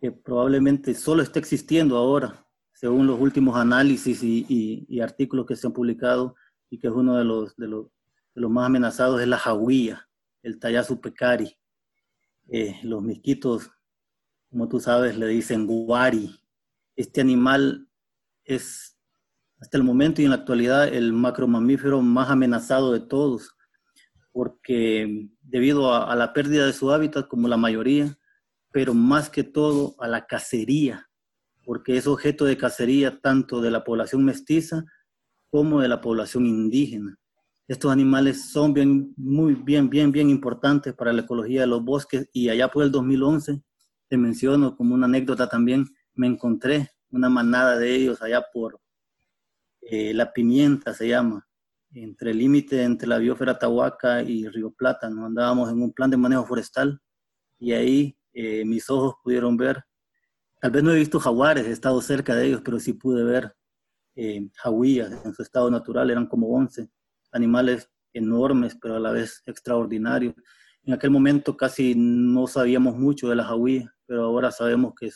que 0.00 0.12
probablemente 0.12 0.94
solo 0.94 1.22
está 1.22 1.38
existiendo 1.38 1.96
ahora, 1.96 2.46
según 2.72 3.06
los 3.06 3.20
últimos 3.20 3.56
análisis 3.56 4.22
y, 4.22 5.00
artículos 5.00 5.46
que 5.46 5.56
se 5.56 5.66
han 5.66 5.72
publicado, 5.72 6.34
y 6.70 6.78
que 6.78 6.86
es 6.86 6.92
uno 6.92 7.16
de 7.16 7.24
los, 7.24 7.54
más 8.34 8.66
amenazados, 8.66 9.20
es 9.20 9.28
la 9.28 9.38
jauía 9.38 10.06
el 10.42 10.58
Tayasu 10.58 11.00
pecari. 11.00 11.54
Eh, 12.48 12.80
los 12.82 13.02
misquitos 13.02 13.70
como 14.50 14.68
tú 14.68 14.80
sabes, 14.80 15.16
le 15.16 15.28
dicen 15.28 15.66
guari. 15.66 16.36
Este 16.96 17.20
animal 17.20 17.88
es 18.44 18.98
hasta 19.60 19.78
el 19.78 19.84
momento 19.84 20.20
y 20.20 20.24
en 20.24 20.30
la 20.30 20.38
actualidad 20.38 20.88
el 20.88 21.12
macromamífero 21.12 22.02
más 22.02 22.30
amenazado 22.30 22.92
de 22.92 23.00
todos, 23.00 23.56
porque 24.32 25.28
debido 25.40 25.94
a, 25.94 26.14
la 26.16 26.32
pérdida 26.32 26.66
de 26.66 26.72
su 26.72 26.90
hábitat, 26.90 27.28
como 27.28 27.46
la 27.46 27.56
mayoría, 27.56 28.18
pero 28.72 28.94
más 28.94 29.30
que 29.30 29.44
todo 29.44 29.94
a 29.98 30.08
la 30.08 30.26
cacería, 30.26 31.08
porque 31.64 31.96
es 31.96 32.06
objeto 32.06 32.44
de 32.44 32.56
cacería 32.56 33.20
tanto 33.20 33.60
de 33.60 33.70
la 33.70 33.84
población 33.84 34.24
mestiza 34.24 34.84
como 35.50 35.80
de 35.80 35.88
la 35.88 36.00
población 36.00 36.46
indígena. 36.46 37.18
Estos 37.66 37.92
animales 37.92 38.50
son 38.50 38.72
bien, 38.72 39.12
muy 39.16 39.54
bien, 39.54 39.88
bien, 39.88 40.10
bien 40.10 40.30
importantes 40.30 40.94
para 40.94 41.12
la 41.12 41.22
ecología 41.22 41.62
de 41.62 41.66
los 41.66 41.84
bosques 41.84 42.28
y 42.32 42.48
allá 42.48 42.68
por 42.68 42.82
el 42.82 42.90
2011, 42.90 43.62
te 44.08 44.16
menciono 44.16 44.76
como 44.76 44.94
una 44.94 45.06
anécdota 45.06 45.48
también, 45.48 45.86
me 46.14 46.26
encontré 46.26 46.90
una 47.10 47.28
manada 47.28 47.78
de 47.78 47.94
ellos 47.94 48.22
allá 48.22 48.44
por 48.52 48.80
eh, 49.82 50.12
La 50.14 50.32
Pimienta, 50.32 50.94
se 50.94 51.08
llama, 51.08 51.46
entre 51.92 52.32
el 52.32 52.38
límite 52.38 52.82
entre 52.82 53.08
la 53.08 53.18
biosfera 53.18 53.58
Tahuaca 53.58 54.22
y 54.22 54.48
Río 54.48 54.72
Plata. 54.72 55.06
Andábamos 55.06 55.70
en 55.70 55.82
un 55.82 55.92
plan 55.92 56.10
de 56.10 56.16
manejo 56.16 56.44
forestal 56.44 57.00
y 57.58 57.72
ahí 57.72 58.16
eh, 58.40 58.64
mis 58.64 58.88
ojos 58.88 59.14
pudieron 59.22 59.56
ver, 59.56 59.84
tal 60.60 60.70
vez 60.70 60.82
no 60.82 60.92
he 60.92 60.96
visto 60.96 61.20
jaguares, 61.20 61.66
he 61.66 61.72
estado 61.72 62.00
cerca 62.00 62.34
de 62.34 62.46
ellos, 62.46 62.62
pero 62.64 62.80
sí 62.80 62.94
pude 62.94 63.22
ver 63.24 63.54
eh, 64.16 64.36
en 64.36 65.34
su 65.34 65.42
estado 65.42 65.70
natural, 65.70 66.10
eran 66.10 66.26
como 66.26 66.48
11 66.48 66.88
animales 67.32 67.90
enormes, 68.12 68.76
pero 68.80 68.96
a 68.96 69.00
la 69.00 69.12
vez 69.12 69.42
extraordinarios. 69.46 70.34
En 70.82 70.94
aquel 70.94 71.10
momento 71.10 71.56
casi 71.56 71.94
no 71.94 72.46
sabíamos 72.46 72.96
mucho 72.96 73.28
de 73.28 73.36
las 73.36 73.46
jaguías, 73.46 73.90
pero 74.06 74.24
ahora 74.24 74.50
sabemos 74.50 74.94
que 74.98 75.06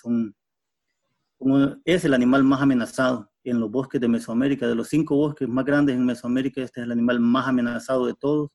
es 1.84 2.04
el 2.04 2.14
animal 2.14 2.44
más 2.44 2.60
amenazado 2.60 3.30
en 3.42 3.58
los 3.60 3.70
bosques 3.70 4.00
de 4.00 4.08
Mesoamérica. 4.08 4.68
De 4.68 4.74
los 4.74 4.88
cinco 4.88 5.16
bosques 5.16 5.48
más 5.48 5.64
grandes 5.64 5.96
en 5.96 6.04
Mesoamérica, 6.04 6.62
este 6.62 6.80
es 6.80 6.84
el 6.84 6.92
animal 6.92 7.20
más 7.20 7.48
amenazado 7.48 8.06
de 8.06 8.14
todos 8.14 8.50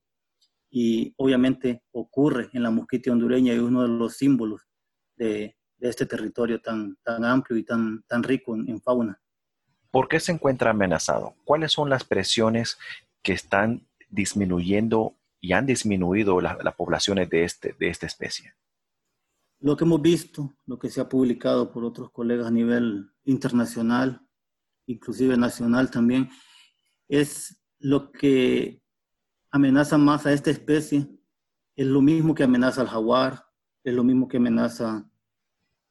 y 0.69 1.13
obviamente 1.17 1.84
ocurre 1.91 2.49
en 2.53 2.63
la 2.63 2.71
mosquitia 2.71 3.12
hondureña 3.12 3.53
y 3.53 3.58
es 3.58 3.62
uno 3.62 3.84
de 3.84 3.89
los 3.89 4.15
símbolos 4.15 4.62
de, 5.15 5.55
este 5.79 6.05
territorio 6.05 6.62
tan, 6.62 6.97
tan 7.03 7.23
amplio 7.23 7.58
y 7.58 7.63
tan, 7.63 8.03
tan 8.03 8.21
rico 8.21 8.53
en, 8.53 8.82
fauna. 8.82 9.21
¿Por 9.91 10.10
qué 10.10 10.19
se 10.19 10.34
encuentra 10.34 10.71
amenazado? 10.71 11.36
¿Cuáles 11.45 11.71
son 11.71 11.89
las 11.89 12.03
presiones 12.03 12.77
que 13.21 13.32
están 13.32 13.88
disminuyendo 14.10 15.15
y 15.39 15.53
han 15.53 15.65
disminuido 15.65 16.41
las 16.41 16.75
poblaciones 16.75 17.29
de, 17.29 17.45
este, 17.45 17.75
de 17.79 17.89
esta 17.89 18.05
especie? 18.05 18.53
Lo 19.62 19.77
que 19.77 19.86
hemos 19.86 20.01
visto, 20.01 20.53
lo 20.65 20.77
que 20.77 20.89
se 20.89 20.99
ha 20.99 21.10
publicado 21.10 21.71
por 21.71 21.86
otros 21.86 22.12
colegas 22.12 22.47
a 22.47 22.51
nivel 22.51 23.12
internacional, 23.23 24.21
inclusive 24.86 25.38
nacional 25.38 25.89
también, 25.89 26.29
es 27.08 27.62
lo 27.79 28.12
que 28.12 28.82
amenaza 29.51 29.97
más 29.97 30.25
a 30.25 30.33
esta 30.33 30.51
especie, 30.51 31.07
es 31.75 31.85
lo 31.85 32.01
mismo 32.01 32.35
que 32.35 32.43
amenaza 32.43 32.81
al 32.81 32.88
jaguar, 32.88 33.45
es 33.83 33.93
lo 33.93 34.03
mismo 34.03 34.27
que 34.27 34.38
amenaza 34.38 35.09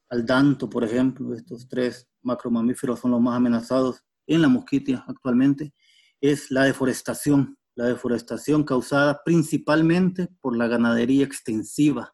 al 0.09 0.25
danto, 0.25 0.69
por 0.69 0.83
ejemplo, 0.83 1.33
estos 1.33 1.67
tres 1.67 2.07
macromamíferos 2.21 2.99
son 2.99 3.11
los 3.11 3.21
más 3.21 3.35
amenazados 3.35 4.03
en 4.27 4.41
la 4.41 4.47
mosquitia 4.47 5.03
actualmente, 5.07 5.73
es 6.21 6.51
la 6.51 6.63
deforestación, 6.63 7.57
la 7.75 7.85
deforestación 7.85 8.63
causada 8.63 9.21
principalmente 9.23 10.27
por 10.41 10.55
la 10.55 10.67
ganadería 10.67 11.25
extensiva. 11.25 12.13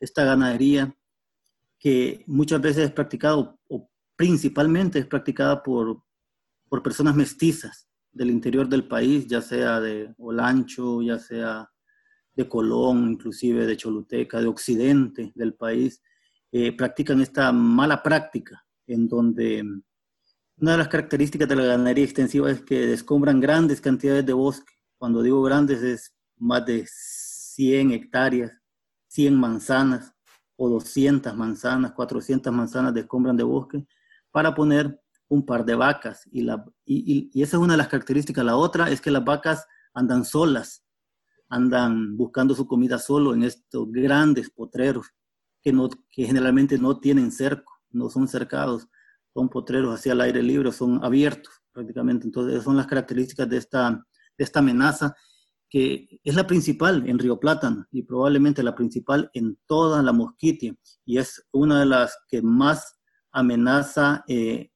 Esta 0.00 0.24
ganadería 0.24 0.96
que 1.78 2.24
muchas 2.26 2.60
veces 2.60 2.86
es 2.86 2.92
practicada, 2.92 3.56
o 3.68 3.90
principalmente 4.16 4.98
es 4.98 5.06
practicada 5.06 5.62
por, 5.62 6.02
por 6.68 6.82
personas 6.82 7.14
mestizas 7.14 7.85
del 8.16 8.30
interior 8.30 8.68
del 8.68 8.88
país, 8.88 9.26
ya 9.26 9.42
sea 9.42 9.80
de 9.80 10.14
Olancho, 10.18 11.02
ya 11.02 11.18
sea 11.18 11.70
de 12.34 12.48
Colón, 12.48 13.12
inclusive 13.12 13.66
de 13.66 13.76
Choluteca, 13.76 14.40
de 14.40 14.46
Occidente 14.46 15.32
del 15.34 15.54
país, 15.54 16.02
eh, 16.52 16.74
practican 16.76 17.20
esta 17.20 17.52
mala 17.52 18.02
práctica 18.02 18.64
en 18.86 19.08
donde 19.08 19.62
una 20.58 20.72
de 20.72 20.78
las 20.78 20.88
características 20.88 21.48
de 21.48 21.56
la 21.56 21.64
ganadería 21.64 22.04
extensiva 22.04 22.50
es 22.50 22.62
que 22.62 22.86
descombran 22.86 23.40
grandes 23.40 23.80
cantidades 23.80 24.24
de 24.24 24.32
bosque. 24.32 24.72
Cuando 24.96 25.22
digo 25.22 25.42
grandes 25.42 25.82
es 25.82 26.14
más 26.38 26.64
de 26.64 26.86
100 26.88 27.90
hectáreas, 27.90 28.52
100 29.08 29.34
manzanas 29.34 30.14
o 30.56 30.70
200 30.70 31.34
manzanas, 31.36 31.92
400 31.92 32.52
manzanas 32.52 32.94
descombran 32.94 33.36
de 33.36 33.44
bosque 33.44 33.86
para 34.30 34.54
poner 34.54 34.98
un 35.28 35.44
par 35.44 35.64
de 35.64 35.74
vacas. 35.74 36.22
Y, 36.30 36.42
la, 36.42 36.64
y, 36.84 37.30
esa 37.40 37.56
es 37.56 37.62
una 37.62 37.74
de 37.74 37.78
las 37.78 37.88
características. 37.88 38.44
La 38.44 38.56
otra 38.56 38.90
es 38.90 39.00
que 39.00 39.10
las 39.10 39.24
vacas 39.24 39.66
andan 39.94 40.24
solas, 40.24 40.84
andan 41.48 42.16
buscando 42.16 42.54
su 42.54 42.66
comida 42.66 42.98
solo 42.98 43.34
en 43.34 43.42
estos 43.42 43.90
grandes 43.90 44.50
potreros 44.50 45.06
que, 45.62 45.72
no, 45.72 45.88
que 46.10 46.24
generalmente 46.26 46.78
no 46.78 46.98
tienen 46.98 47.30
cerco, 47.32 47.72
no 47.90 48.10
son 48.10 48.28
cercados, 48.28 48.88
son 49.32 49.48
potreros 49.48 49.94
hacia 49.94 50.12
el 50.12 50.20
aire 50.20 50.42
libre, 50.42 50.72
son 50.72 51.04
abiertos 51.04 51.52
prácticamente. 51.72 52.26
Entonces, 52.26 52.62
son 52.62 52.76
las 52.76 52.86
características 52.86 53.48
de 53.48 53.56
esta, 53.56 53.90
de 53.90 54.44
esta 54.44 54.60
amenaza 54.60 55.14
que 55.68 56.20
es 56.22 56.34
la 56.34 56.46
principal 56.46 57.08
en 57.08 57.18
Río 57.18 57.40
Plátano 57.40 57.86
y 57.90 58.02
probablemente 58.02 58.62
la 58.62 58.74
principal 58.74 59.30
en 59.34 59.58
toda 59.66 60.02
la 60.02 60.12
mosquitia 60.12 60.74
y 61.04 61.18
es 61.18 61.44
una 61.52 61.80
de 61.80 61.86
las 61.86 62.16
que 62.28 62.40
más 62.40 62.96
amenaza 63.32 64.24
eh, 64.28 64.70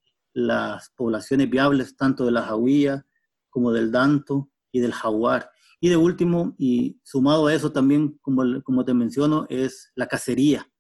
las 0.47 0.91
poblaciones 0.97 1.49
viables 1.49 1.97
tanto 1.97 2.25
de 2.25 2.33
la 2.33 2.43
jaguía 2.43 3.07
como 3.51 3.73
del 3.73 3.91
danto 3.91 4.51
y 4.73 4.81
del 4.81 4.93
jaguar. 4.93 5.51
Y 5.81 5.89
de 5.89 5.97
último, 5.97 6.55
y 6.59 7.01
sumado 7.03 7.47
a 7.47 7.55
eso 7.55 7.73
también, 7.73 8.19
como, 8.21 8.63
como 8.63 8.85
te 8.85 8.95
menciono, 8.95 9.47
es 9.49 9.91
la 9.95 10.07
cacería, 10.07 10.71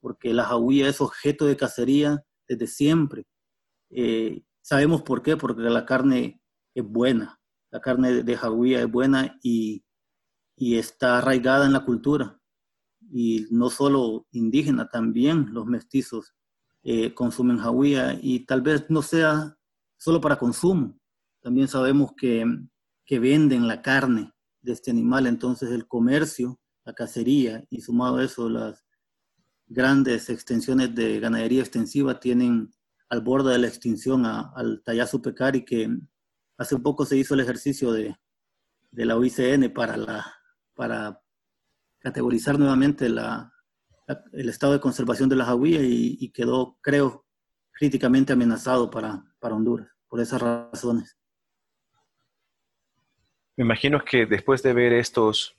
porque 0.00 0.34
la 0.34 0.44
jaguía 0.44 0.88
es 0.88 1.00
objeto 1.00 1.46
de 1.46 1.56
cacería 1.56 2.22
desde 2.46 2.66
siempre. 2.66 3.26
Eh, 3.90 4.42
sabemos 4.60 5.02
por 5.02 5.22
qué, 5.22 5.36
porque 5.36 5.62
la 5.62 5.86
carne 5.86 6.42
es 6.74 6.84
buena, 6.84 7.40
la 7.70 7.80
carne 7.80 8.22
de 8.22 8.36
jaguía 8.36 8.80
es 8.80 8.90
buena 8.90 9.38
y, 9.42 9.84
y 10.56 10.76
está 10.76 11.18
arraigada 11.18 11.66
en 11.66 11.72
la 11.72 11.84
cultura. 11.84 12.38
Y 13.10 13.46
no 13.50 13.70
solo 13.70 14.26
indígena, 14.32 14.88
también 14.88 15.46
los 15.52 15.64
mestizos 15.64 16.34
eh, 16.90 17.12
consumen 17.12 17.58
jauía 17.58 18.18
y 18.22 18.46
tal 18.46 18.62
vez 18.62 18.86
no 18.88 19.02
sea 19.02 19.58
solo 19.98 20.22
para 20.22 20.38
consumo. 20.38 20.98
También 21.42 21.68
sabemos 21.68 22.12
que, 22.16 22.46
que 23.04 23.18
venden 23.18 23.68
la 23.68 23.82
carne 23.82 24.32
de 24.62 24.72
este 24.72 24.90
animal, 24.90 25.26
entonces 25.26 25.70
el 25.70 25.86
comercio, 25.86 26.58
la 26.86 26.94
cacería 26.94 27.62
y 27.68 27.82
sumado 27.82 28.16
a 28.16 28.24
eso 28.24 28.48
las 28.48 28.86
grandes 29.66 30.30
extensiones 30.30 30.94
de 30.94 31.20
ganadería 31.20 31.60
extensiva 31.60 32.18
tienen 32.20 32.70
al 33.10 33.20
borde 33.20 33.52
de 33.52 33.58
la 33.58 33.68
extinción 33.68 34.24
al 34.24 34.82
tallazo 34.82 35.20
pecari 35.20 35.66
que 35.66 35.94
hace 36.56 36.78
poco 36.78 37.04
se 37.04 37.18
hizo 37.18 37.34
el 37.34 37.40
ejercicio 37.40 37.92
de, 37.92 38.16
de 38.92 39.04
la 39.04 39.18
OICN 39.18 39.74
para, 39.74 39.98
la, 39.98 40.34
para 40.72 41.20
categorizar 41.98 42.58
nuevamente 42.58 43.10
la, 43.10 43.52
el 44.32 44.48
estado 44.48 44.72
de 44.72 44.80
conservación 44.80 45.28
de 45.28 45.36
la 45.36 45.44
jaguía 45.44 45.80
y, 45.82 46.30
quedó, 46.30 46.78
creo, 46.80 47.26
críticamente 47.72 48.32
amenazado 48.32 48.90
para, 48.90 49.24
para 49.38 49.54
Honduras, 49.54 49.88
por 50.08 50.20
esas 50.20 50.40
razones. 50.40 51.16
Me 53.56 53.64
imagino 53.64 54.04
que 54.04 54.26
después 54.26 54.62
de 54.62 54.72
ver 54.72 54.92
estos 54.92 55.56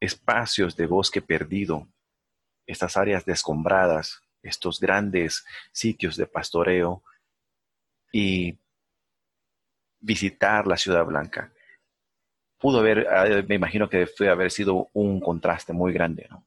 espacios 0.00 0.76
de 0.76 0.86
bosque 0.86 1.22
perdido, 1.22 1.86
estas 2.66 2.96
áreas 2.96 3.24
descombradas, 3.24 4.22
estos 4.42 4.80
grandes 4.80 5.44
sitios 5.72 6.16
de 6.16 6.26
pastoreo 6.26 7.02
y 8.12 8.58
visitar 10.00 10.66
la 10.66 10.76
Ciudad 10.76 11.04
Blanca, 11.04 11.52
pudo 12.58 12.80
haber, 12.80 13.06
eh, 13.26 13.44
me 13.48 13.54
imagino 13.54 13.88
que 13.88 14.06
fue 14.06 14.28
haber 14.28 14.50
sido 14.50 14.90
un 14.92 15.20
contraste 15.20 15.72
muy 15.72 15.92
grande, 15.92 16.26
¿no? 16.30 16.44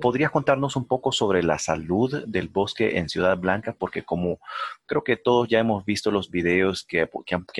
¿Podrías 0.00 0.30
contarnos 0.30 0.76
un 0.76 0.86
poco 0.86 1.10
sobre 1.10 1.42
la 1.42 1.58
salud 1.58 2.24
del 2.26 2.48
bosque 2.48 2.98
en 2.98 3.08
Ciudad 3.08 3.36
Blanca? 3.36 3.74
Porque 3.76 4.04
como 4.04 4.38
creo 4.86 5.02
que 5.02 5.16
todos 5.16 5.48
ya 5.48 5.58
hemos 5.58 5.84
visto 5.84 6.10
los 6.12 6.30
videos 6.30 6.84
que, 6.84 7.08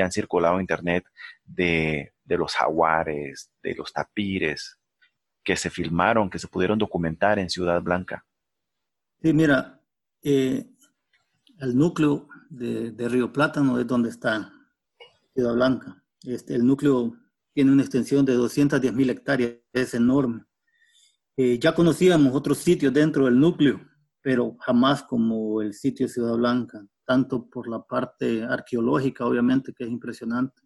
han, 0.02 0.12
circulado 0.12 0.54
en 0.54 0.60
Internet 0.60 1.04
de, 1.44 2.12
los 2.26 2.54
jaguares, 2.54 3.50
de 3.62 3.74
los 3.74 3.92
tapires, 3.92 4.78
que 5.42 5.56
se 5.56 5.68
filmaron, 5.68 6.30
que 6.30 6.38
se 6.38 6.48
pudieron 6.48 6.78
documentar 6.78 7.38
en 7.40 7.50
Ciudad 7.50 7.82
Blanca. 7.82 8.24
Sí, 9.20 9.32
mira, 9.32 9.80
eh, 10.22 10.66
el 11.58 11.76
núcleo 11.76 12.28
de, 12.50 13.08
Río 13.08 13.32
Plátano 13.32 13.80
es 13.80 13.86
donde 13.86 14.10
está 14.10 14.52
Ciudad 15.34 15.54
Blanca. 15.54 16.02
Este, 16.22 16.54
el 16.54 16.64
núcleo 16.64 17.16
tiene 17.52 17.72
una 17.72 17.82
extensión 17.82 18.24
de 18.24 18.34
210 18.34 18.92
mil 18.92 19.10
hectáreas, 19.10 19.54
es 19.72 19.94
enorme 19.94 20.44
Eh, 21.36 21.58
ya 21.58 21.74
conocíamos 21.74 22.32
otros 22.32 22.58
sitios 22.58 22.92
dentro 22.92 23.24
del 23.24 23.40
núcleo, 23.40 23.80
pero 24.22 24.56
jamás 24.60 25.02
como 25.02 25.60
el 25.62 25.74
sitio 25.74 26.06
de 26.06 26.12
Ciudad 26.12 26.36
Blanca, 26.36 26.86
tanto 27.04 27.50
por 27.50 27.68
la 27.68 27.82
parte 27.82 28.44
arqueológica, 28.44 29.26
obviamente, 29.26 29.72
que 29.74 29.82
es 29.82 29.90
impresionante, 29.90 30.62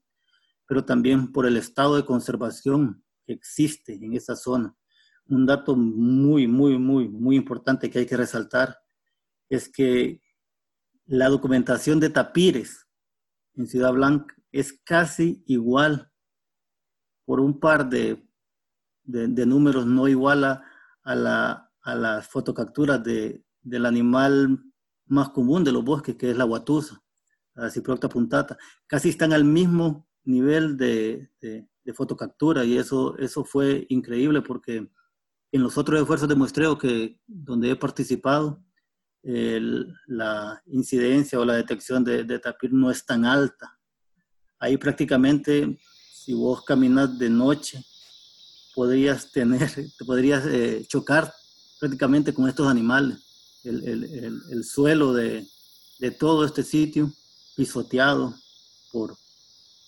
pero 0.66 0.84
también 0.84 1.32
por 1.32 1.46
el 1.46 1.56
estado 1.56 1.96
de 1.96 2.04
conservación 2.04 3.02
que 3.24 3.32
existe 3.32 3.94
en 3.94 4.12
esa 4.12 4.36
zona. 4.36 4.76
Un 5.26 5.46
dato 5.46 5.74
muy, 5.74 6.46
muy, 6.46 6.78
muy, 6.78 7.08
muy 7.08 7.36
importante 7.36 7.90
que 7.90 8.00
hay 8.00 8.06
que 8.06 8.16
resaltar 8.18 8.78
es 9.48 9.70
que 9.70 10.20
la 11.06 11.30
documentación 11.30 11.98
de 11.98 12.10
tapires 12.10 12.86
en 13.54 13.66
Ciudad 13.66 13.94
Blanca 13.94 14.34
es 14.52 14.78
casi 14.84 15.42
igual 15.46 16.12
por 17.24 17.40
un 17.40 17.58
par 17.58 17.88
de, 17.88 18.27
de, 19.08 19.46
números, 19.46 19.86
no 19.86 20.06
igual 20.06 20.44
a, 20.44 20.62
la, 21.04 21.70
a 21.82 21.94
las 21.94 22.28
fotocapturas 22.28 23.02
de, 23.02 23.42
del 23.62 23.86
animal 23.86 24.62
más 25.06 25.30
común 25.30 25.64
de 25.64 25.72
los 25.72 25.82
bosques, 25.82 26.16
que 26.16 26.30
es 26.30 26.36
la 26.36 26.44
guatusa, 26.44 27.02
la 27.54 27.70
ciprocta 27.70 28.08
puntata. 28.08 28.58
Casi 28.86 29.08
están 29.08 29.32
al 29.32 29.44
mismo 29.44 30.06
nivel 30.24 30.76
de, 30.76 31.30
de, 31.40 31.66
fotocaptura 31.94 32.66
y 32.66 32.76
eso, 32.76 33.16
eso 33.16 33.46
fue 33.46 33.86
increíble 33.88 34.42
porque 34.42 34.90
en 35.50 35.62
los 35.62 35.78
otros 35.78 35.98
esfuerzos 35.98 36.28
de 36.28 36.34
muestreo 36.34 36.76
que, 36.76 37.18
donde 37.26 37.70
he 37.70 37.76
participado, 37.76 38.62
la 39.22 40.62
incidencia 40.66 41.40
o 41.40 41.46
la 41.46 41.54
detección 41.54 42.04
de, 42.04 42.24
de, 42.24 42.38
tapir 42.38 42.74
no 42.74 42.90
es 42.90 43.06
tan 43.06 43.24
alta. 43.24 43.78
Ahí 44.58 44.76
prácticamente, 44.76 45.78
si 46.12 46.34
vos 46.34 46.62
caminas 46.62 47.18
de 47.18 47.30
noche, 47.30 47.82
podrías 48.78 49.32
tener, 49.32 49.68
te 49.98 50.04
podrías 50.04 50.46
eh, 50.46 50.86
chocar 50.86 51.34
prácticamente 51.80 52.32
con 52.32 52.48
estos 52.48 52.68
animales. 52.68 53.18
El, 53.64 53.82
el, 53.88 54.40
el, 54.52 54.64
suelo 54.64 55.12
de, 55.12 55.48
de, 55.98 56.10
todo 56.12 56.44
este 56.44 56.62
sitio 56.62 57.12
pisoteado 57.56 58.32
por, 58.92 59.16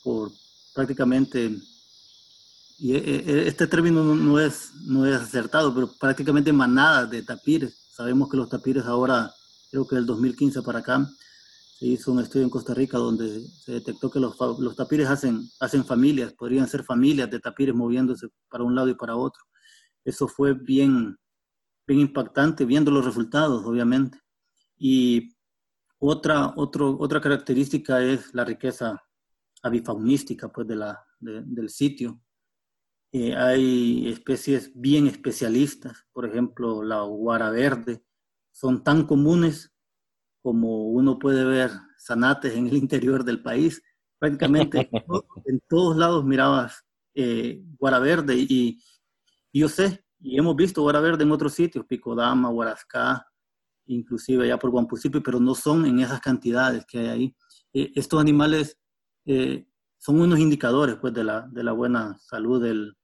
por 0.03 0.33
prácticamente, 0.74 1.57
y 2.81 2.96
eh, 2.96 3.03
eh, 3.05 3.44
este 3.46 3.68
término 3.68 4.03
no 4.03 4.40
es, 4.40 4.72
no 4.83 5.07
es 5.07 5.14
acertado, 5.14 5.72
pero 5.72 5.92
prácticamente 5.92 6.53
manadas 6.53 7.09
de 7.11 7.22
tapires 7.22 7.72
Sabemos 7.92 8.29
que 8.29 8.38
los 8.38 8.48
tapires 8.48 8.87
ahora, 8.87 9.33
creo 9.70 9.87
que 9.87 9.94
del 9.94 10.07
2015 10.07 10.62
para 10.62 10.81
acá, 10.81 11.09
se 11.80 11.86
hizo 11.86 12.12
un 12.12 12.20
estudio 12.20 12.44
en 12.44 12.50
Costa 12.50 12.74
Rica 12.74 12.98
donde 12.98 13.40
se 13.40 13.72
detectó 13.72 14.10
que 14.10 14.20
los, 14.20 14.36
los 14.58 14.76
tapires 14.76 15.08
hacen, 15.08 15.40
hacen 15.60 15.82
familias, 15.82 16.34
podrían 16.34 16.68
ser 16.68 16.84
familias 16.84 17.30
de 17.30 17.40
tapires 17.40 17.74
moviéndose 17.74 18.28
para 18.50 18.64
un 18.64 18.74
lado 18.74 18.90
y 18.90 18.94
para 18.94 19.16
otro. 19.16 19.42
Eso 20.04 20.28
fue 20.28 20.52
bien, 20.52 21.16
bien 21.86 22.00
impactante 22.00 22.66
viendo 22.66 22.90
los 22.90 23.06
resultados, 23.06 23.64
obviamente. 23.64 24.18
Y 24.76 25.30
otra, 25.98 26.52
otro, 26.54 26.98
otra 27.00 27.18
característica 27.18 28.02
es 28.02 28.34
la 28.34 28.44
riqueza 28.44 29.02
avifaunística 29.62 30.52
pues, 30.52 30.68
de 30.68 30.76
la, 30.76 31.02
del 31.18 31.70
sitio. 31.70 32.20
Eh, 33.10 33.34
hay 33.34 34.06
especies 34.06 34.70
bien 34.74 35.06
especialistas, 35.06 36.04
por 36.12 36.26
ejemplo, 36.28 36.82
la 36.82 37.00
guara 37.04 37.50
verde, 37.50 38.04
son 38.52 38.84
tan 38.84 39.06
comunes 39.06 39.72
como 40.42 40.88
uno 40.88 41.18
puede 41.18 41.44
ver 41.44 41.70
zanates 41.98 42.55
en 42.55 42.66
el 42.66 42.76
interior 42.76 43.24
del 43.24 43.42
país. 43.42 43.83
Prácticamente 44.18 44.88
en 45.46 45.61
todos 45.68 45.96
lados 45.96 46.24
mirabas 46.24 46.85
eh, 47.14 47.62
guara 47.79 47.98
verde 47.98 48.37
y, 48.37 48.79
yo 49.53 49.68
sé, 49.68 50.05
y 50.20 50.38
hemos 50.38 50.55
visto 50.57 50.83
guara 50.83 51.00
verde 51.00 51.24
en 51.24 51.33
otros 51.33 51.55
sitios, 51.55 51.87
Picodama, 51.87 52.50
Huarasca, 52.50 53.26
inclusive 53.87 54.44
allá 54.44 54.59
por 54.59 54.70
Guampucipi, 54.70 55.20
pero 55.20 55.40
no 55.40 55.55
son 55.55 55.87
en 55.87 56.00
esas 56.00 56.20
cantidades 56.20 56.85
que 56.87 56.98
hay 56.98 57.09
ahí. 57.09 57.37
Eh, 57.72 57.92
estos 57.94 58.20
animales 58.20 58.76
son 59.98 60.20
unos 60.20 60.40
indicadores 60.40 60.96
pues, 60.96 61.12
de, 61.12 61.22
la, 61.22 61.46
de 61.53 61.62
la 61.62 61.72
buena 61.72 62.18
salud 62.18 62.61
del, 62.61 62.96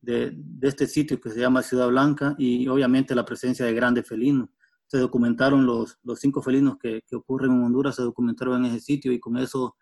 de, 0.00 0.36
este 0.62 0.86
sitio 0.86 1.20
que 1.20 1.30
se 1.30 1.40
llama 1.40 1.62
Ciudad 1.62 1.88
Blanca 1.88 2.34
y 2.38 2.66
obviamente 2.68 3.14
la 3.14 3.24
presencia 3.24 3.66
de 3.66 3.74
grandes 3.74 4.06
felinos. 4.06 4.48
Se 4.90 4.98
documentaron 4.98 5.66
los, 5.66 5.98
los 6.02 6.18
cinco 6.18 6.42
felinos 6.42 6.76
que, 6.78 7.02
que, 7.06 7.16
ocurren 7.16 7.52
en 7.52 7.62
Honduras, 7.62 7.96
se 7.96 8.02
documentaron 8.02 8.64
en 8.64 8.72
ese 8.72 8.80
sitio 8.80 9.12
y 9.12 9.20
con 9.20 9.36
eso 9.36 9.76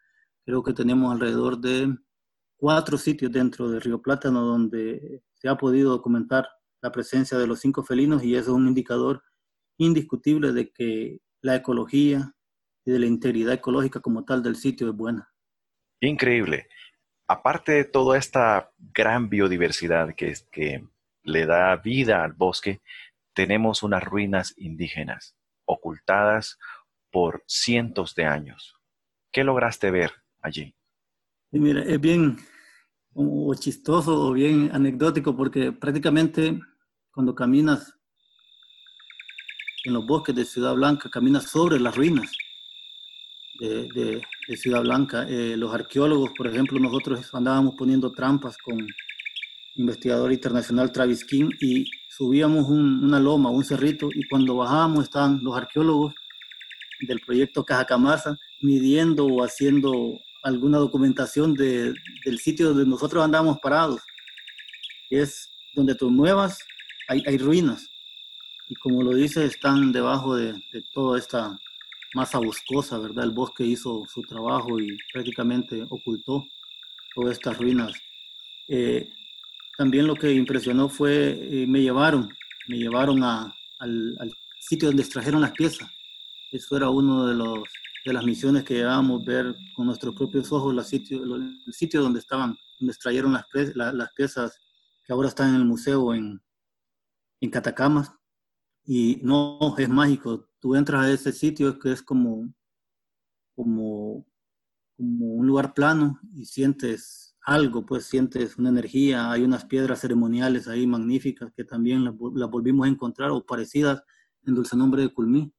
creo 0.44 0.62
que 0.62 0.72
tenemos 0.72 1.12
alrededor 1.12 1.58
de 1.58 1.96
cuatro 2.56 2.98
sitios 2.98 3.32
dentro 3.32 3.70
de 3.70 3.80
Río 3.80 4.02
Plátano 4.02 4.42
donde 4.42 5.22
se 5.34 5.48
ha 5.48 5.56
podido 5.56 5.90
documentar 5.90 6.48
la 6.82 6.92
presencia 6.92 7.38
de 7.38 7.46
los 7.46 7.60
cinco 7.60 7.82
felinos 7.82 8.22
y 8.22 8.34
eso 8.34 8.50
es 8.50 8.56
un 8.56 8.68
indicador 8.68 9.22
indiscutible 9.78 10.52
de 10.52 10.70
que 10.70 11.20
la 11.40 11.56
ecología 11.56 12.34
y 12.84 12.90
de 12.90 12.98
la 12.98 13.06
integridad 13.06 13.54
ecológica 13.54 14.00
como 14.00 14.24
tal 14.24 14.42
del 14.42 14.56
sitio 14.56 14.88
es 14.90 14.94
buena. 14.94 15.32
Increíble 16.00 16.68
aparte 17.28 17.72
de 17.72 17.84
toda 17.84 18.18
esta 18.18 18.70
gran 18.78 19.28
biodiversidad 19.28 20.14
que, 20.14 20.34
que 20.50 20.82
le 21.22 21.46
da 21.46 21.76
vida 21.76 22.24
al 22.24 22.32
bosque, 22.32 22.80
tenemos 23.38 23.84
unas 23.84 24.02
ruinas 24.02 24.52
indígenas 24.56 25.36
ocultadas 25.64 26.58
por 27.12 27.44
cientos 27.46 28.16
de 28.16 28.24
años. 28.24 28.74
¿Qué 29.30 29.44
lograste 29.44 29.92
ver 29.92 30.10
allí? 30.42 30.74
mira, 31.52 31.84
es 31.84 32.00
bien 32.00 32.36
chistoso 33.60 34.26
o 34.26 34.32
bien 34.32 34.70
anecdótico 34.72 35.36
porque 35.36 35.70
prácticamente 35.70 36.58
cuando 37.12 37.32
caminas 37.32 37.94
en 39.84 39.92
los 39.92 40.04
bosques 40.04 40.34
de 40.34 40.44
Ciudad 40.44 40.74
Blanca, 40.74 41.08
caminas 41.08 41.44
sobre 41.44 41.78
las 41.78 41.94
ruinas 41.94 42.32
de, 43.60 44.20
Ciudad 44.56 44.82
Blanca. 44.82 45.28
Eh, 45.28 45.56
los 45.56 45.72
arqueólogos, 45.72 46.30
por 46.36 46.48
ejemplo, 46.48 46.80
nosotros 46.80 47.32
andábamos 47.32 47.76
poniendo 47.76 48.10
trampas 48.10 48.58
con 48.58 48.84
investigador 49.78 50.32
internacional 50.32 50.92
Travis 50.92 51.24
King 51.24 51.50
y 51.60 51.86
subíamos 52.08 52.68
una 52.68 53.18
loma, 53.20 53.50
un 53.50 53.64
cerrito, 53.64 54.08
y 54.12 54.26
cuando 54.28 54.56
bajábamos 54.56 55.04
estaban 55.04 55.40
los 55.42 55.56
arqueólogos 55.56 56.14
del 57.00 57.20
proyecto 57.20 57.64
Cajacamasa 57.64 58.36
midiendo 58.60 59.24
o 59.26 59.44
haciendo 59.44 60.18
alguna 60.42 60.78
documentación 60.78 61.54
de, 61.54 61.94
del 62.24 62.38
sitio 62.40 62.68
donde 62.68 62.86
nosotros 62.86 63.24
andábamos 63.24 63.58
parados. 63.60 64.00
Es 65.10 65.48
donde 65.74 65.94
tú 65.94 66.10
muevas, 66.10 66.58
hay, 67.08 67.22
hay 67.26 67.38
ruinas. 67.38 67.88
Y 68.68 68.74
como 68.74 69.02
lo 69.02 69.14
dice, 69.14 69.44
están 69.44 69.92
debajo 69.92 70.34
de, 70.34 70.52
de 70.72 70.82
toda 70.92 71.18
esta 71.18 71.56
masa 72.14 72.38
boscosa, 72.38 72.98
¿verdad? 72.98 73.24
El 73.24 73.30
bosque 73.30 73.64
hizo 73.64 74.04
su 74.12 74.22
trabajo 74.22 74.80
y 74.80 74.98
prácticamente 75.12 75.86
ocultó 75.88 76.44
todas 77.14 77.32
estas 77.32 77.58
ruinas. 77.58 77.92
Eh, 78.66 79.10
también 79.78 80.08
lo 80.08 80.16
que 80.16 80.32
impresionó 80.32 80.88
fue, 80.88 81.62
eh, 81.62 81.66
me 81.68 81.80
llevaron, 81.80 82.28
me 82.66 82.78
llevaron 82.78 83.22
a, 83.22 83.54
al, 83.78 84.34
sitio 84.58 84.88
donde 84.88 85.04
extrajeron 85.04 85.40
las 85.40 85.52
piezas. 85.52 85.88
Eso 86.50 86.76
era 86.76 86.90
uno 86.90 87.28
de, 87.28 87.34
los, 87.36 87.60
de 88.04 88.12
las 88.12 88.24
misiones 88.24 88.64
que 88.64 88.74
llevábamos 88.74 89.24
ver 89.24 89.54
con 89.76 89.86
nuestros 89.86 90.16
propios 90.16 90.50
ojos, 90.50 90.74
el 90.92 91.72
sitio 91.72 92.02
donde 92.02 92.18
estaban, 92.18 92.56
donde 92.80 92.92
extrayeron 92.92 93.32
las, 93.32 93.44
las 93.76 94.12
piezas 94.14 94.58
que 95.06 95.12
ahora 95.12 95.28
están 95.28 95.50
en 95.50 95.60
el 95.60 95.64
museo 95.64 96.12
en, 96.12 96.42
en 97.40 97.50
Catacamas. 97.50 98.10
Y 98.84 99.20
no, 99.22 99.76
es 99.78 99.88
mágico, 99.88 100.48
tú 100.58 100.74
entras 100.74 101.04
a 101.04 101.12
ese 101.12 101.30
sitio 101.30 101.78
que 101.78 101.92
es 101.92 102.02
como, 102.02 102.52
como, 103.54 104.26
como 104.96 105.26
un 105.34 105.46
lugar 105.46 105.72
plano 105.72 106.18
y 106.34 106.46
sientes 106.46 107.27
algo, 107.48 107.86
pues 107.86 108.04
sientes 108.04 108.58
una 108.58 108.68
energía, 108.68 109.30
hay 109.30 109.42
unas 109.42 109.64
piedras 109.64 110.00
ceremoniales 110.00 110.68
ahí 110.68 110.86
magníficas 110.86 111.50
que 111.56 111.64
también 111.64 112.04
las, 112.04 112.14
volvimos 112.14 112.86
a 112.86 112.90
encontrar 112.90 113.30
o 113.30 113.46
parecidas 113.46 114.02
en 114.44 114.54
Dulce 114.54 114.76
Nombre 114.76 115.00
de 115.00 115.14
Culmí. 115.14 115.50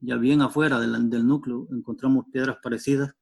Ya 0.00 0.16
bien 0.16 0.42
afuera 0.42 0.78
del, 0.78 1.08
del 1.08 1.26
núcleo 1.26 1.66
encontramos 1.70 2.26
piedras 2.30 2.58
parecidas, 2.62 3.14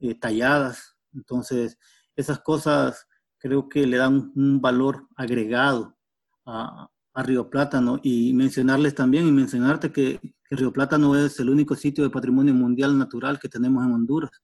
eh, 0.00 0.16
talladas. 0.16 0.96
Entonces, 1.14 1.78
esas 2.16 2.40
cosas 2.40 3.06
creo 3.38 3.68
que 3.68 3.86
le 3.86 3.98
dan 3.98 4.32
un 4.34 4.60
valor 4.60 5.06
agregado 5.14 5.96
a, 6.44 6.90
a 7.12 7.22
Río 7.22 7.50
Plátano 7.50 8.00
y 8.02 8.34
mencionarles 8.34 8.96
también 8.96 9.28
y 9.28 9.32
mencionarte 9.32 9.92
que, 9.92 10.18
que, 10.48 10.56
Río 10.56 10.72
Plátano 10.72 11.14
es 11.14 11.38
el 11.38 11.50
único 11.50 11.76
sitio 11.76 12.02
de 12.02 12.10
patrimonio 12.10 12.52
mundial 12.52 12.98
natural 12.98 13.38
que 13.38 13.48
tenemos 13.48 13.84
en 13.86 13.92
Honduras. 13.92 14.42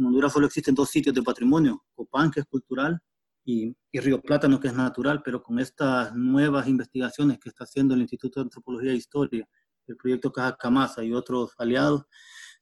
En 0.00 0.06
Honduras 0.06 0.32
solo 0.32 0.46
existen 0.46 0.74
dos 0.74 0.88
sitios 0.88 1.14
de 1.14 1.22
patrimonio, 1.22 1.84
Copán, 1.94 2.30
que 2.30 2.40
es 2.40 2.46
cultural, 2.46 2.98
y, 3.44 3.76
Río 3.92 4.18
Plátano, 4.22 4.58
que 4.58 4.68
es 4.68 4.74
natural, 4.74 5.20
pero 5.22 5.42
con 5.42 5.58
estas 5.58 6.14
nuevas 6.14 6.66
investigaciones 6.68 7.38
que 7.38 7.50
está 7.50 7.64
haciendo 7.64 7.92
el 7.92 8.00
Instituto 8.00 8.40
de 8.40 8.44
Antropología 8.44 8.92
e 8.92 8.96
Historia, 8.96 9.46
el 9.86 9.96
proyecto 9.98 10.32
Caja 10.32 10.56
Camasa 10.56 11.04
y 11.04 11.12
otros 11.12 11.52
aliados, 11.58 12.04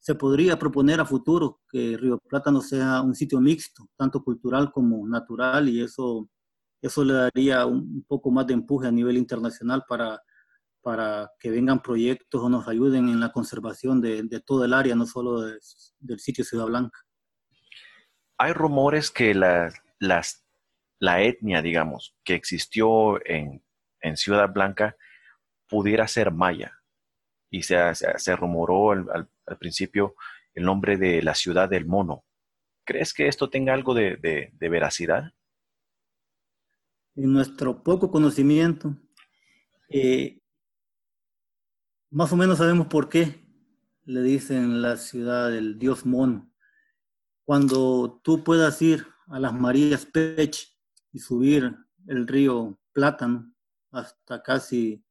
se 0.01 0.17
podría 0.17 0.59
proponer 0.59 0.99
a 0.99 1.05
futuro 1.05 1.61
que 1.69 1.97
Río 1.97 2.19
Plátano 2.19 2.61
sea 2.61 3.03
un 3.03 3.15
sitio 3.15 3.41
mixto, 3.41 3.89
tanto 3.97 4.25
cultural 4.25 4.73
como 4.73 5.07
natural, 5.07 5.69
y 5.69 5.81
eso 5.81 6.29
eso 6.83 7.05
le 7.05 7.13
daría 7.15 7.67
un 7.67 8.05
poco 8.09 8.33
más 8.33 8.49
de 8.49 8.55
empuje 8.55 8.89
a 8.89 8.93
nivel 8.93 9.17
internacional 9.17 9.85
para, 9.89 10.21
para 10.83 11.31
que 11.39 11.51
vengan 11.51 11.83
proyectos 11.83 12.43
o 12.43 12.49
nos 12.49 12.67
ayuden 12.67 13.09
en 13.09 13.21
la 13.21 13.31
conservación 13.31 14.01
de, 14.01 14.25
de 14.25 14.43
el 14.65 14.73
área, 14.73 14.97
no 14.97 15.07
solo 15.07 15.43
del 15.43 16.19
sitio 16.19 16.45
Ciudad 16.45 16.67
Blanca. 16.67 16.99
Hay 18.39 18.53
rumores 18.53 19.11
que 19.11 19.35
la, 19.35 19.73
la 19.99 21.23
etnia, 21.23 21.61
digamos, 21.61 22.17
que 22.25 22.35
existió 22.35 23.25
en, 23.27 23.63
en 24.01 24.17
Ciudad 24.17 24.49
Blanca 24.53 24.97
pudiera 25.69 26.09
ser 26.09 26.31
maya. 26.31 26.81
Y 27.51 27.63
se, 27.63 27.77
rumoró 28.37 28.93
al, 28.93 29.29
al, 29.47 29.59
principio 29.59 30.15
el 30.55 30.65
nombre 30.65 30.97
de 30.97 31.23
la 31.23 31.35
ciudad 31.35 31.69
del 31.69 31.87
mono. 31.87 32.25
¿Crees 32.85 33.13
que 33.15 33.27
esto 33.27 33.51
tenga 33.51 33.75
algo 33.75 33.95
de 33.95 34.53
veracidad? 34.61 35.33
En 37.19 37.33
nuestro 37.33 37.83
poco 37.83 38.11
conocimiento, 38.13 38.97
eh, 39.89 40.41
más 42.11 42.33
o 42.33 42.37
menos 42.37 42.59
sabemos 42.59 42.87
por 42.87 43.09
qué 43.09 43.45
le 44.05 44.23
dicen 44.23 44.83
la 44.83 44.97
ciudad 44.97 45.51
del 45.51 45.79
dios 45.79 46.07
mono. 46.07 46.49
Cuando 47.49 48.21
tú 48.23 48.45
puedas 48.45 48.83
ir 48.83 49.07
a 49.29 49.41
las 49.41 49.55
Marías 49.55 50.05
Pech 50.05 50.69
y 51.13 51.19
subir 51.19 51.75
el 52.07 52.29
río 52.29 52.79
Plátano 52.93 53.55
hasta 53.91 54.43
casi 54.43 55.03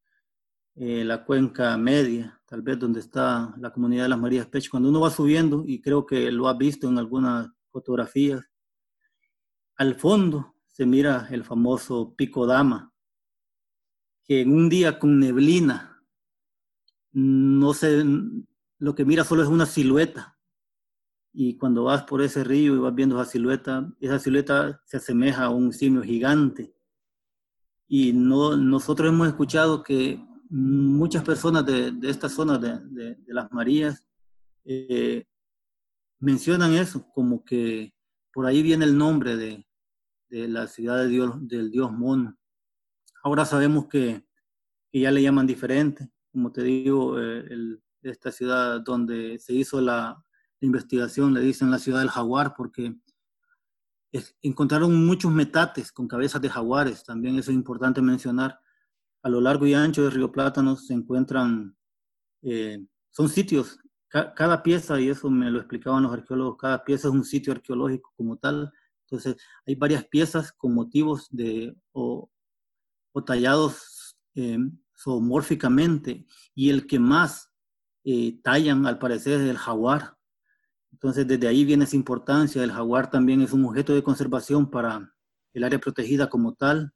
eh, 0.75 1.03
la 1.03 1.25
cuenca 1.25 1.75
media, 1.77 2.39
tal 2.45 2.61
vez 2.61 2.77
donde 2.77 2.99
está 2.99 3.55
la 3.57 3.73
comunidad 3.73 4.03
de 4.03 4.09
las 4.09 4.19
Marías 4.19 4.45
Pech, 4.45 4.69
cuando 4.69 4.89
uno 4.89 4.99
va 5.01 5.09
subiendo, 5.09 5.63
y 5.65 5.81
creo 5.81 6.05
que 6.05 6.31
lo 6.31 6.47
ha 6.47 6.53
visto 6.53 6.87
en 6.87 6.99
algunas 6.99 7.49
fotografías, 7.71 8.45
al 9.75 9.95
fondo 9.95 10.53
se 10.67 10.85
mira 10.85 11.27
el 11.31 11.43
famoso 11.43 12.13
Pico 12.15 12.45
Dama, 12.45 12.93
que 14.23 14.41
en 14.41 14.53
un 14.53 14.69
día 14.69 14.99
con 14.99 15.17
neblina, 15.17 16.03
no 17.13 17.73
sé, 17.73 18.05
lo 18.77 18.93
que 18.93 19.05
mira 19.05 19.23
solo 19.23 19.41
es 19.41 19.49
una 19.49 19.65
silueta. 19.65 20.36
Y 21.39 21.55
cuando 21.55 21.83
vas 21.83 22.01
por 22.01 22.23
ese 22.23 22.43
río 22.43 22.75
y 22.75 22.79
vas 22.79 22.95
viendo 22.95 23.21
esa 23.21 23.29
silueta, 23.29 23.93
esa 23.99 24.17
silueta 24.17 24.81
se 24.85 24.97
asemeja 24.97 25.43
a 25.43 25.49
un 25.51 25.71
simio 25.71 26.01
gigante. 26.01 26.73
Y 27.87 28.11
no, 28.11 28.57
nosotros 28.57 29.09
hemos 29.09 29.27
escuchado 29.27 29.83
que 29.83 30.19
muchas 30.49 31.23
personas 31.23 31.63
de, 31.63 31.91
de 31.91 32.09
esta 32.09 32.27
zona 32.27 32.57
de, 32.57 32.79
de, 32.87 33.17
las 33.27 33.51
Marías 33.51 34.03
eh, 34.65 35.27
mencionan 36.19 36.73
eso, 36.73 37.07
como 37.13 37.45
que 37.45 37.93
por 38.33 38.47
ahí 38.47 38.63
viene 38.63 38.85
el 38.85 38.97
nombre 38.97 39.37
de, 39.37 39.67
de 40.29 40.47
la 40.47 40.65
ciudad 40.65 41.03
de 41.03 41.07
Dios, 41.07 41.35
del 41.47 41.69
dios 41.69 41.91
Mono. 41.91 42.35
Ahora 43.23 43.45
sabemos 43.45 43.85
que, 43.85 44.25
que 44.91 45.01
ya 45.01 45.11
le 45.11 45.21
llaman 45.21 45.45
diferente, 45.45 46.09
como 46.31 46.51
te 46.51 46.63
digo, 46.63 47.21
eh, 47.21 47.77
esta 48.01 48.31
ciudad 48.31 48.81
donde 48.81 49.37
se 49.37 49.53
hizo 49.53 49.79
la, 49.79 50.23
investigación, 50.61 51.33
le 51.33 51.41
dicen 51.41 51.71
la 51.71 51.79
ciudad 51.79 51.99
del 51.99 52.09
jaguar, 52.09 52.53
porque 52.55 52.95
encontraron 54.41 55.05
muchos 55.05 55.31
metates 55.31 55.91
con 55.91 56.07
cabezas 56.07 56.41
de 56.41 56.49
jaguares, 56.49 57.03
también 57.03 57.37
eso 57.37 57.51
es 57.51 57.57
importante 57.57 58.01
mencionar. 58.01 58.59
A 59.21 59.29
lo 59.29 59.41
largo 59.41 59.67
y 59.67 59.73
ancho 59.73 60.03
de 60.03 60.09
Río 60.09 60.31
Plátano 60.31 60.75
se 60.75 60.93
encuentran, 60.93 61.75
eh, 62.41 62.85
son 63.09 63.29
sitios, 63.29 63.79
cada 64.09 64.63
pieza, 64.63 64.99
y 64.99 65.09
eso 65.09 65.29
me 65.29 65.51
lo 65.51 65.59
explicaban 65.59 66.03
los 66.03 66.13
arqueólogos, 66.13 66.57
cada 66.57 66.83
pieza 66.83 67.09
es 67.09 67.13
un 67.13 67.25
sitio 67.25 67.51
arqueológico 67.53 68.13
como 68.15 68.37
tal, 68.37 68.71
entonces, 69.09 69.37
hay 69.65 69.75
varias 69.75 70.05
piezas 70.05 70.51
con 70.51 70.73
motivos 70.73 71.27
de, 71.31 71.73
o, 71.93 72.29
tallados 73.25 74.15
eh, 74.35 74.59
zoomórficamente, 74.95 76.25
y 76.53 76.69
el 76.69 76.85
que 76.85 76.99
más 76.99 77.49
eh, 78.03 78.39
tallan, 78.43 78.85
al 78.85 78.99
parecer, 78.99 79.41
es 79.41 79.49
el 79.49 79.57
jaguar. 79.57 80.16
Entonces, 80.91 81.27
desde 81.27 81.47
ahí 81.47 81.65
viene 81.65 81.83
esa 81.83 81.95
importancia. 81.95 82.63
El 82.63 82.71
jaguar 82.71 83.09
también 83.09 83.41
es 83.41 83.53
un 83.53 83.65
objeto 83.65 83.93
de 83.93 84.03
conservación 84.03 84.69
para 84.69 85.13
el 85.53 85.63
área 85.63 85.79
protegida 85.79 86.29
como 86.29 86.53
tal. 86.53 86.93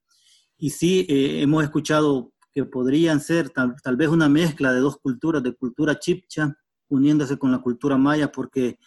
Y 0.57 0.71
sí, 0.71 1.05
eh, 1.09 1.41
hemos 1.41 1.63
escuchado 1.63 2.33
que 2.51 2.65
podrían 2.65 3.19
ser 3.19 3.49
tal, 3.49 3.75
tal, 3.81 3.95
vez 3.95 4.09
una 4.09 4.29
mezcla 4.29 4.73
de 4.73 4.79
dos 4.79 4.97
culturas, 4.97 5.41
de 5.41 5.55
cultura 5.55 5.97
chipcha 5.97 6.55
uniéndose 6.89 7.37
con 7.37 7.51
la 7.51 7.59
cultura 7.59 7.97
maya, 7.97 8.31
porque 8.31 8.77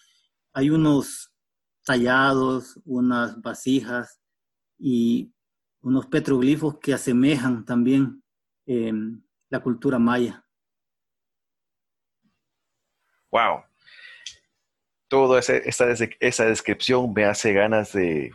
hay 0.52 0.70
unos 0.70 1.32
tallados, 1.84 2.78
unas 2.84 3.40
vasijas 3.40 4.20
y 4.78 5.32
unos 5.80 6.06
petroglifos 6.06 6.78
que 6.78 6.94
asemejan 6.94 7.64
también 7.64 8.22
em, 8.66 9.22
la 9.50 9.60
cultura 9.60 9.98
maya. 9.98 10.44
Wow. 13.30 13.64
Toda 15.14 15.38
esa, 15.38 16.44
descripción 16.44 17.12
me 17.12 17.24
hace 17.24 17.52
ganas 17.52 17.92
de. 17.92 18.32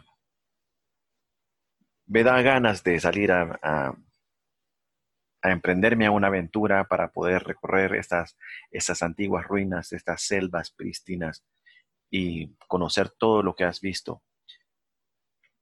me 2.06 2.24
da 2.24 2.42
ganas 2.42 2.86
de 2.86 2.98
salir 3.02 3.34
a, 3.34 3.60
a, 3.62 5.52
emprenderme 5.52 6.06
a 6.06 6.12
una 6.12 6.28
aventura 6.28 6.86
para 6.86 7.12
poder 7.12 7.44
recorrer 7.44 7.96
estas, 7.96 8.38
estas 8.72 9.04
antiguas 9.04 9.46
ruinas, 9.46 9.92
estas 9.92 10.22
selvas 10.22 10.72
prístinas 10.72 11.44
y 12.10 12.56
conocer 12.70 13.10
todo 13.10 13.44
lo 13.44 13.58
que 13.58 13.66
has 13.66 13.82
visto. 13.82 14.24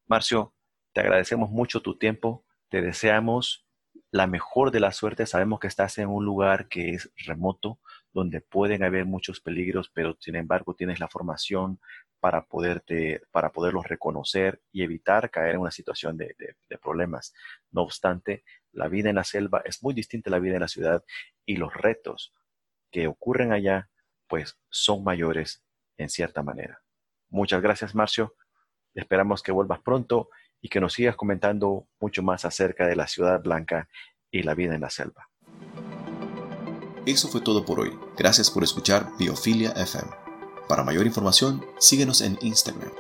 Marcio, 0.06 0.54
te 0.94 1.02
agradecemos 1.02 1.50
mucho 1.50 1.82
tu 1.82 1.98
tiempo, 1.98 2.46
te 2.70 2.84
deseamos 2.84 3.66
la 4.12 4.28
mejor 4.28 4.70
de 4.70 4.82
la 4.82 4.92
suerte. 4.92 5.26
Sabemos 5.26 5.60
que 5.60 5.68
estás 5.68 5.98
en 5.98 6.10
un 6.10 6.24
lugar 6.24 6.68
que 6.68 6.92
es 6.92 7.12
remoto, 7.26 7.80
donde 8.18 8.42
pueden 8.42 8.84
haber 8.84 9.06
muchos 9.06 9.42
peligros, 9.42 9.92
pero 9.94 10.18
sin 10.20 10.36
embargo 10.36 10.74
tienes 10.74 11.00
la 11.00 11.08
formación 11.08 11.80
para, 12.20 12.48
poderte, 12.48 13.22
para 13.30 13.52
poderlos 13.52 13.88
reconocer 13.88 14.60
y 14.72 14.82
evitar 14.82 15.30
caer 15.30 15.54
en 15.54 15.62
una 15.62 15.70
situación 15.70 16.18
de, 16.18 16.36
problemas. 16.82 17.36
No 17.70 17.84
obstante, 17.84 18.44
la 18.72 18.88
vida 18.88 19.10
en 19.12 19.18
la 19.18 19.24
selva 19.24 19.62
es 19.66 19.84
muy 19.84 19.94
distinta 19.94 20.32
a 20.32 20.32
la 20.32 20.40
vida 20.40 20.56
en 20.56 20.62
la 20.62 20.68
ciudad 20.68 21.04
y 21.46 21.58
los 21.58 21.72
retos 21.76 22.34
que 22.90 23.06
ocurren 23.06 23.52
allá, 23.52 23.88
pues 24.28 24.58
son 24.72 25.04
mayores 25.04 25.64
en 25.98 26.10
cierta 26.10 26.42
manera. 26.42 26.82
Muchas 27.30 27.62
gracias, 27.62 27.94
Marcio. 27.94 28.34
Esperamos 28.96 29.44
que 29.44 29.52
vuelvas 29.52 29.82
pronto 29.82 30.30
y 30.60 30.70
que 30.70 30.82
nos 30.82 30.94
sigas 30.94 31.16
comentando 31.16 31.88
mucho 32.00 32.24
más 32.24 32.46
acerca 32.46 32.88
de 32.88 32.96
la 32.96 33.06
Ciudad 33.06 33.44
Blanca 33.44 33.88
y 34.32 34.42
la 34.42 34.56
vida 34.56 34.74
en 34.74 34.82
la 34.82 34.90
selva. 34.90 35.30
Eso 37.08 37.30
fue 37.30 37.40
todo 37.40 37.64
por 37.64 37.80
hoy. 37.80 37.98
Gracias 38.18 38.52
por 38.52 38.66
escuchar 38.66 39.14
Biofilia 39.18 39.72
FM. 39.72 40.12
Para 40.68 40.84
mayor 40.84 41.06
información, 41.06 41.66
síguenos 41.80 42.20
en 42.20 42.38
Instagram 42.42 42.92